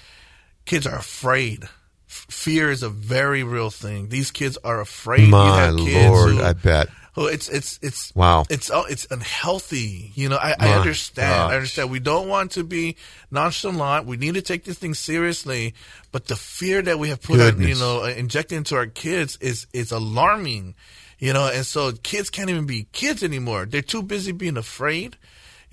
[0.65, 1.65] kids are afraid.
[1.65, 4.09] F- Fear is a very real thing.
[4.09, 5.29] These kids are afraid.
[5.29, 6.89] My you have kids lord, who, I bet.
[7.15, 8.45] Who it's it's it's Wow.
[8.51, 10.13] It's oh, it's unhealthy.
[10.15, 11.31] You know, I, I understand.
[11.31, 11.53] gosh.
[11.53, 11.91] I understand.
[11.91, 12.97] We don't want to be
[13.31, 14.07] nonchalant.
[14.07, 15.75] We need to take this thing seriously.
[16.13, 19.39] But the fear that we have put, on, you know, uh, injected into our kids
[19.41, 20.75] is is alarming.
[21.19, 23.67] You know, and so kids can't even be kids anymore.
[23.67, 25.17] They're too busy being afraid.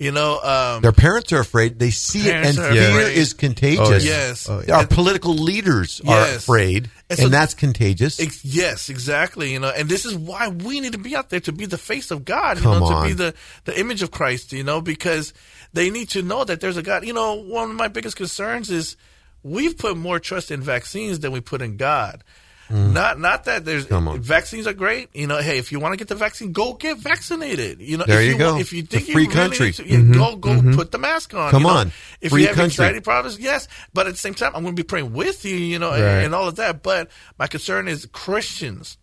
[0.02, 1.78] You know, um, Their parents are afraid.
[1.78, 3.16] They see it, and fear afraid.
[3.16, 3.88] is contagious.
[3.88, 3.98] Oh, yeah.
[4.00, 8.18] yes, Oh, Our And- political leaders are afraid, And and, that's contagious.
[8.18, 9.52] Ex- yes, exactly.
[9.52, 11.78] You know, and this is why we need to be out there to be the
[11.78, 12.56] face of God.
[12.56, 13.34] You Come know, to be the
[13.64, 14.52] the image of Christ.
[14.52, 15.32] You know, because
[15.72, 17.06] they need to know that there's a God.
[17.06, 18.96] You know, one of my biggest concerns is
[19.44, 22.24] we've put more trust in vaccines than we put in God.
[22.72, 24.18] Not not that there's Mm.
[24.20, 25.10] Vaccines are great.
[25.12, 27.80] You know, hey, if you want to get the vaccine, go get vaccinated.
[27.82, 28.50] You know, There if you you go.
[28.52, 29.72] Want, if you It's think you free really country.
[29.72, 31.50] to, yeah, go go put the mask on.
[31.50, 31.74] Come you know.
[31.74, 31.92] on.
[32.22, 32.84] If Free you have country.
[32.84, 35.54] anxiety problems, yes, but at the same time, I'm going to be praying with you.
[35.56, 36.24] You know, and, Right.
[36.24, 36.82] and all of that.
[36.82, 38.96] But my concern is Christians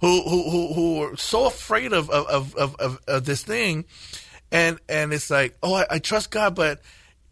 [0.00, 3.86] who who who, who are so afraid of of, of, of, of of this thing,
[4.52, 6.80] and and it's like, oh, I, I trust God, but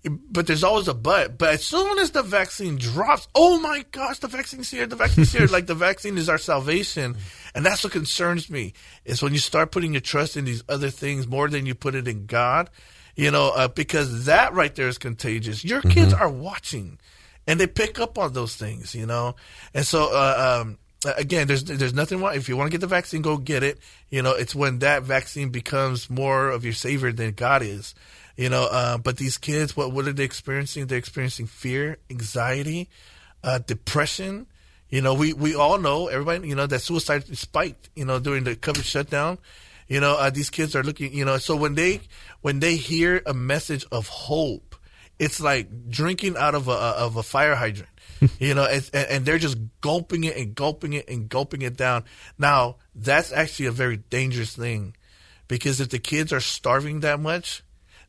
[0.04, 1.38] but there's always a but.
[1.38, 5.32] But as soon as the vaccine drops, oh my gosh, the vaccine's here, the vaccine's
[5.32, 5.46] here.
[5.50, 7.16] like the vaccine is our salvation,
[7.54, 8.72] and that's what concerns me.
[9.04, 11.94] Is when you start putting your trust in these other things more than you put
[11.94, 12.68] it in God.
[13.14, 15.64] You know, uh, because that right there is contagious.
[15.64, 16.98] Your kids are watching,
[17.46, 18.94] and they pick up on those things.
[18.94, 19.36] You know,
[19.74, 20.10] and so.
[20.12, 20.78] Uh, um,
[21.16, 22.34] again, there's there's nothing wrong.
[22.34, 23.78] If you want to get the vaccine, go get it.
[24.10, 27.94] You know, it's when that vaccine becomes more of your savior than God is.
[28.36, 30.86] You know, uh, but these kids, what what are they experiencing?
[30.86, 32.88] They're experiencing fear, anxiety,
[33.44, 34.46] uh, depression.
[34.88, 36.48] You know, we we all know everybody.
[36.48, 37.90] You know that suicide spiked.
[37.94, 39.38] You know, during the COVID shutdown.
[39.88, 41.12] You know, uh, these kids are looking.
[41.12, 42.00] You know, so when they
[42.40, 44.76] when they hear a message of hope,
[45.18, 47.88] it's like drinking out of a of a fire hydrant.
[48.38, 52.04] you know, and, and they're just gulping it and gulping it and gulping it down.
[52.38, 54.94] Now, that's actually a very dangerous thing
[55.48, 57.62] because if the kids are starving that much,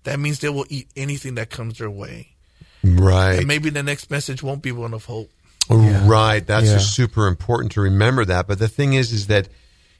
[0.04, 2.30] that means they will eat anything that comes their way.
[2.84, 3.36] right.
[3.39, 5.30] And maybe the next message won't be one of hope.
[5.70, 6.45] Right.
[6.45, 6.74] That's Yeah.
[6.74, 8.47] just super important to remember that.
[8.47, 9.47] But the thing is, is that,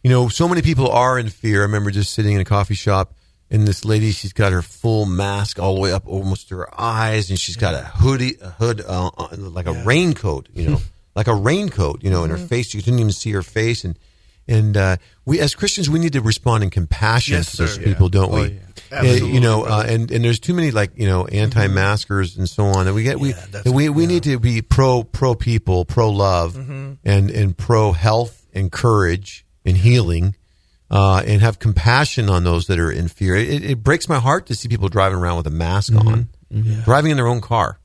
[0.04, 1.60] you know, so many people are in fear.
[1.62, 3.14] I remember just sitting in a coffee shop
[3.49, 6.70] and this lady, she's got her full mask all the way up almost to her
[6.82, 10.82] eyes and she's got a hoodie, a hood, uh, uh, like a raincoat, you know,
[11.16, 12.74] like a raincoat, you know, in her face.
[12.74, 13.86] You couldn't even see her face.
[13.86, 13.97] And,
[14.48, 17.82] and, uh, we, as Christians, we need to respond in compassion Yes, to those sir.
[17.84, 18.48] people, don't Oh, we?
[18.50, 18.60] yeah.
[18.91, 22.66] Absolutely, you know, uh, and, and there's too many like, you know, anti-maskers and so
[22.66, 22.86] on.
[22.88, 26.10] And we get, we, Yeah, that's- we, we need to be pro, pro people, pro
[26.10, 26.94] love Mm-hmm.
[27.04, 30.36] and, and pro health and courage and healing.
[30.91, 33.36] Uh, and have compassion on those that are in fear.
[33.36, 36.30] It, it breaks my heart to see people driving around with a mask on,
[36.84, 37.80] driving in their own car.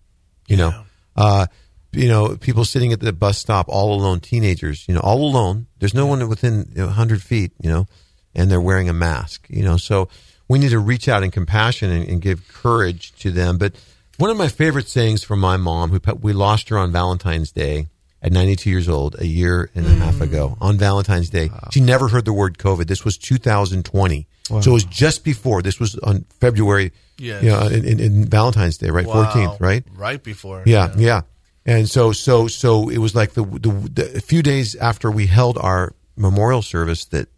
[0.47, 0.85] You know,
[1.17, 1.47] uh,
[1.93, 4.87] you know, people sitting at the bus stop all alone, teenagers.
[4.89, 5.67] You know, all alone.
[5.79, 7.53] There's no one within you know, 100 feet.
[7.61, 7.87] You know,
[8.35, 9.47] and they're wearing a mask.
[9.49, 10.09] You know, so
[10.49, 13.59] we need to reach out in compassion and, and give courage to them.
[13.59, 13.75] But
[14.17, 17.87] one of my favorite sayings from my mom, who we lost her on Valentine's Day
[18.21, 20.23] at 92 years old, a year and a half mm.
[20.23, 21.51] ago on Valentine's Day.
[21.71, 22.87] She never heard the word COVID.
[22.87, 24.27] This was 2020.
[24.49, 25.61] So it was just before.
[25.61, 27.43] This was on February, Yes.
[27.43, 29.07] you know, in, in, in Valentine's Day, right?
[29.07, 29.31] Wow.
[29.31, 29.85] 14th, right?
[29.95, 30.63] Right before.
[30.65, 31.23] Yeah, yeah.
[31.69, 35.27] And so, so, so it was like the, the, the a few days after we
[35.27, 37.29] held our memorial service that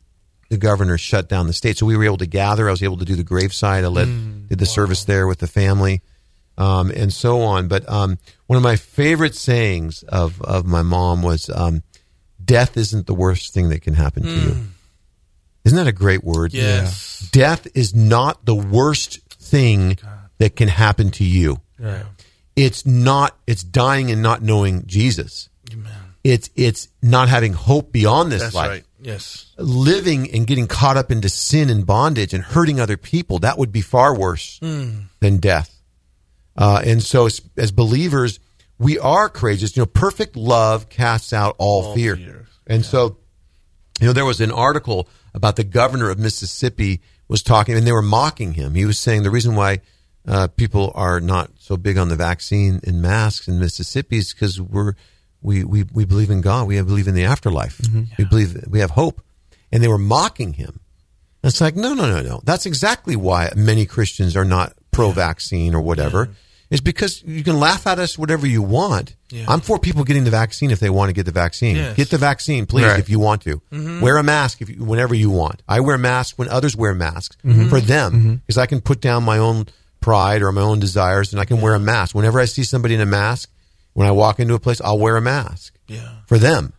[0.51, 1.77] the governor shut down the state.
[1.79, 2.69] So we were able to gather.
[2.69, 3.83] I was able to do the graveside.
[3.85, 6.03] I led, did the service there with the family.
[6.59, 7.69] um, and so on.
[7.69, 11.83] But um, one of my favorite sayings of of my mom was, um,
[12.45, 14.57] "Death isn't the worst thing that can happen to you."
[15.65, 16.53] Isn't that a great word?
[16.55, 17.29] Yes.
[17.33, 19.99] Death is not the worst thing
[20.39, 21.61] that can happen to you.
[21.79, 22.05] Right.
[22.61, 23.37] It's not.
[23.47, 25.49] It's dying and not knowing Jesus.
[25.73, 25.93] Amen.
[26.23, 28.69] It's it's not having hope beyond this That's life.
[28.71, 28.85] right.
[29.01, 29.53] Yes.
[29.57, 33.39] Living and getting caught up into sin and bondage and hurting other people.
[33.39, 35.75] That would be far worse than death.
[36.57, 38.39] Uh, and so, as, as believers,
[38.79, 39.75] we are courageous.
[39.77, 42.17] You know, perfect love casts out all, All fear.
[42.17, 42.47] fear.
[42.67, 43.17] And so,
[44.01, 47.93] you know, there was an article about the governor of Mississippi was talking, and they
[47.93, 48.75] were mocking him.
[48.75, 49.81] He was saying the reason why
[50.29, 54.61] uh, people are not so big on the vaccine and masks in Mississippi is because
[54.61, 54.95] we're
[55.43, 56.67] we, we we believe in God.
[56.69, 57.81] We believe in the afterlife.
[58.19, 59.23] We believe we have hope,
[59.73, 60.81] and they were mocking him.
[61.43, 62.41] And it's like no, no, no, no.
[62.45, 66.29] That's exactly why many Christians are not pro-vaccine or whatever.
[66.71, 69.17] Is because you can laugh at us whatever you want.
[69.31, 69.47] Yeah.
[69.49, 71.75] I'm for people getting the vaccine if they want to get the vaccine.
[71.75, 71.97] Yes.
[71.97, 73.01] Get the vaccine, please, Right.
[73.01, 73.61] if you want to.
[73.73, 75.63] Wear a mask if you, whenever you want.
[75.67, 77.71] I wear masks when others wear masks Mm-hmm.
[77.71, 79.67] for them because I can put down my own
[80.01, 82.15] pride or my own desires and I can wear a mask.
[82.15, 83.51] Whenever I see somebody in a mask,
[83.93, 86.09] when I walk into a place, I'll wear a mask Yeah.
[86.27, 86.73] for them.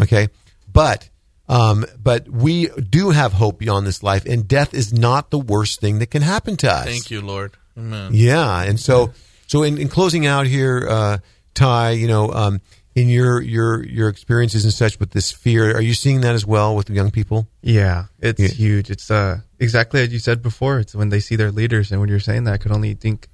[0.00, 0.28] Okay,
[0.72, 1.08] but
[1.48, 5.80] um, but we do have hope beyond this life, and death is not the worst
[5.80, 6.84] thing that can happen to us.
[6.86, 7.52] Thank you, Lord.
[7.78, 8.10] Amen.
[8.12, 9.12] Yeah, and so
[9.46, 11.18] so in, in closing out here, uh,
[11.54, 12.60] Ty, you know, um,
[12.96, 16.44] in your your your experiences and such with this fear, are you seeing that as
[16.46, 17.46] well with young people?
[17.62, 18.48] Yeah, it's Yeah.
[18.48, 18.90] huge.
[18.90, 20.80] It's uh exactly as you said before.
[20.80, 23.28] It's when they see their leaders, and when you're saying that, I could only think,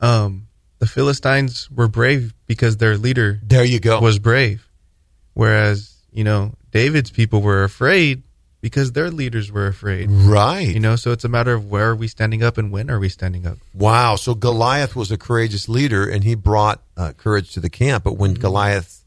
[0.00, 0.48] um,
[0.80, 4.00] the Philistines were brave because their leader There you go.
[4.00, 4.66] was brave,
[5.34, 8.22] whereas you know David's people were afraid
[8.60, 10.10] because their leaders were afraid.
[10.10, 10.68] right.
[10.68, 12.98] You know, so it's a matter of where are we standing up and when are
[12.98, 13.58] we standing up.
[13.72, 14.16] Wow.
[14.16, 18.04] So Goliath was a courageous leader, and he brought uh, courage to the camp.
[18.04, 19.04] But when Goliath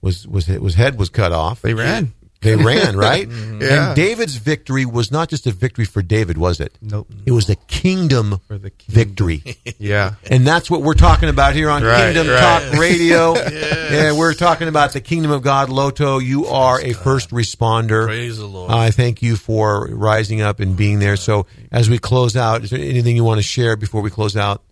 [0.00, 2.12] was was his head was cut off, They ran.
[2.44, 3.28] They ran, right?
[3.28, 3.60] Mm-hmm.
[3.62, 3.88] Yeah.
[3.88, 6.78] And David's victory was not just a victory for David, was it?
[6.80, 7.10] Nope.
[7.26, 8.94] It was a kingdom For the kingdom.
[9.04, 9.56] victory.
[9.78, 10.14] Yeah.
[10.30, 12.38] And that's what we're talking about here on Right, Kingdom right.
[12.40, 13.34] Talk Radio.
[13.34, 15.68] Yeah, we're talking about the Kingdom of God.
[15.68, 18.06] Loto, you are a first responder.
[18.06, 18.70] Praise the Lord.
[18.70, 21.16] I thank you for rising up and being there.
[21.16, 24.36] So, as we close out, is there anything you want to share before we close
[24.36, 24.62] out?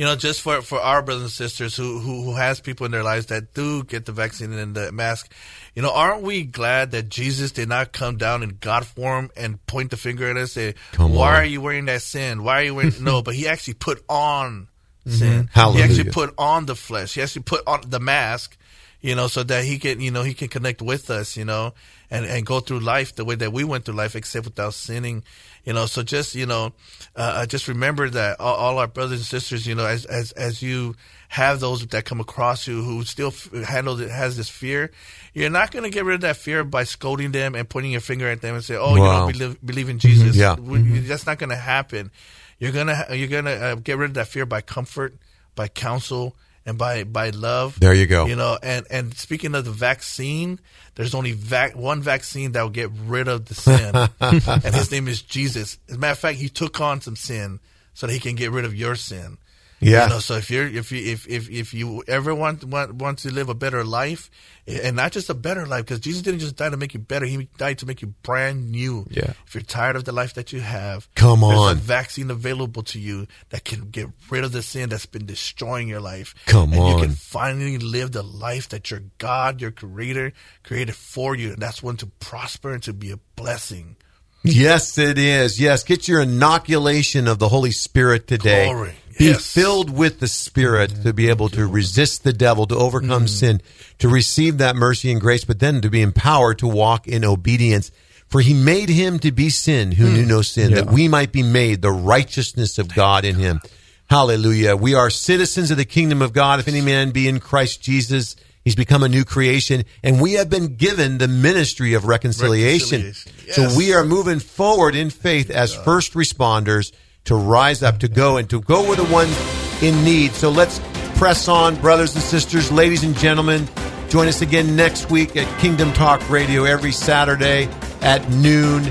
[0.00, 2.90] You know, just for, for our brothers and sisters who, who who has people in
[2.90, 5.30] their lives that do get the vaccine and the mask,
[5.74, 9.64] you know, aren't we glad that Jesus did not come down in God form and
[9.66, 11.34] point the finger at us and say, Come "Why on.
[11.34, 12.44] are you wearing that sin?
[12.44, 14.68] Why are you wearing?" no, but he actually put on
[15.06, 15.28] sin.
[15.28, 15.46] Mm-hmm.
[15.52, 15.84] Hallelujah.
[15.84, 17.12] He actually put on the flesh.
[17.12, 18.56] He actually put on the mask.
[19.02, 21.72] You know, so that he can, you know, he can connect with us, you know,
[22.10, 25.24] and, and go through life the way that we went through life, except without sinning,
[25.64, 25.86] you know.
[25.86, 26.72] So just, you know,
[27.16, 30.32] uh, uh, just remember that all, all our brothers and sisters, you know, as as
[30.32, 30.94] as you
[31.28, 34.90] have those that come across you who still f- handle it has this fear,
[35.32, 38.00] you're not going to get rid of that fear by scolding them and pointing your
[38.00, 40.54] finger at them and say, "Oh, you don't believe, believe in Jesus." Yeah.
[40.56, 42.10] We- That's not going to happen.
[42.58, 45.14] You're gonna you're gonna uh, get rid of that fear by comfort,
[45.54, 46.36] by counsel,
[46.70, 47.78] and by by love.
[47.78, 48.24] There you go.
[48.26, 50.58] You know, and and speaking of the vaccine,
[50.94, 55.08] there's only vac- one vaccine that will get rid of the sin, and his name
[55.08, 55.78] is Jesus.
[55.88, 57.60] As a matter of fact, he took on some sin
[57.92, 59.36] so that he can get rid of your sin.
[59.80, 60.04] Yeah.
[60.04, 63.20] You know, so if you're if you if if if you ever want want want
[63.20, 64.30] to live a better life,
[64.66, 67.24] and not just a better life, because Jesus didn't just die to make you better;
[67.24, 69.06] He died to make you brand new.
[69.10, 69.32] Yeah.
[69.46, 71.72] If you're tired of the life that you have, Come there's on.
[71.72, 75.88] a vaccine available to you that can get rid of the sin that's been destroying
[75.88, 76.34] your life.
[76.44, 76.98] Come and on.
[76.98, 81.62] you can finally live the life that your God, your Creator, created for you, and
[81.62, 83.96] that's one to prosper and to be a blessing.
[84.42, 85.60] Yes, it is.
[85.60, 88.66] Yes, get your inoculation of the Holy Spirit today.
[88.66, 88.94] Glory.
[89.18, 89.44] Be Yes.
[89.44, 93.26] filled with the Spirit to be able to resist the devil, to overcome mm-hmm.
[93.26, 93.62] sin,
[93.98, 97.90] to receive that mercy and grace, but then to be empowered to walk in obedience.
[98.28, 100.28] For he made him to be sin who knew mm.
[100.28, 103.60] no sin, that we might be made the righteousness of God in him.
[104.08, 104.76] Hallelujah.
[104.76, 106.60] We are citizens of the kingdom of God.
[106.60, 109.84] If any man be in Christ Jesus, he's become a new creation.
[110.04, 113.02] And we have been given the ministry of reconciliation.
[113.02, 113.52] Reconciliation.
[113.52, 116.92] So we are moving forward in faith as first responders
[117.24, 119.36] to rise up, to go, and to go with the ones
[119.82, 120.32] in need.
[120.32, 120.80] So let's
[121.16, 123.68] press on, brothers and sisters, ladies and gentlemen.
[124.08, 127.68] Join us again next week at Kingdom Talk Radio every Saturday
[128.00, 128.86] at noon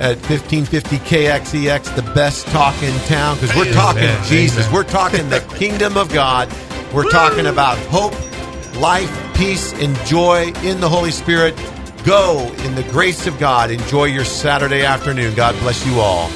[0.00, 4.24] at 1550 KXEX, the best talk in town, because we're talking Amen.
[4.26, 4.66] Jesus.
[4.66, 4.74] Amen.
[4.74, 6.48] We're talking the kingdom of God.
[6.94, 8.14] We're talking about hope,
[8.80, 11.54] life, peace, and joy in the Holy Spirit.
[12.04, 13.70] Go in the grace of God.
[13.70, 15.34] Enjoy your Saturday afternoon.
[15.34, 16.30] God bless you all.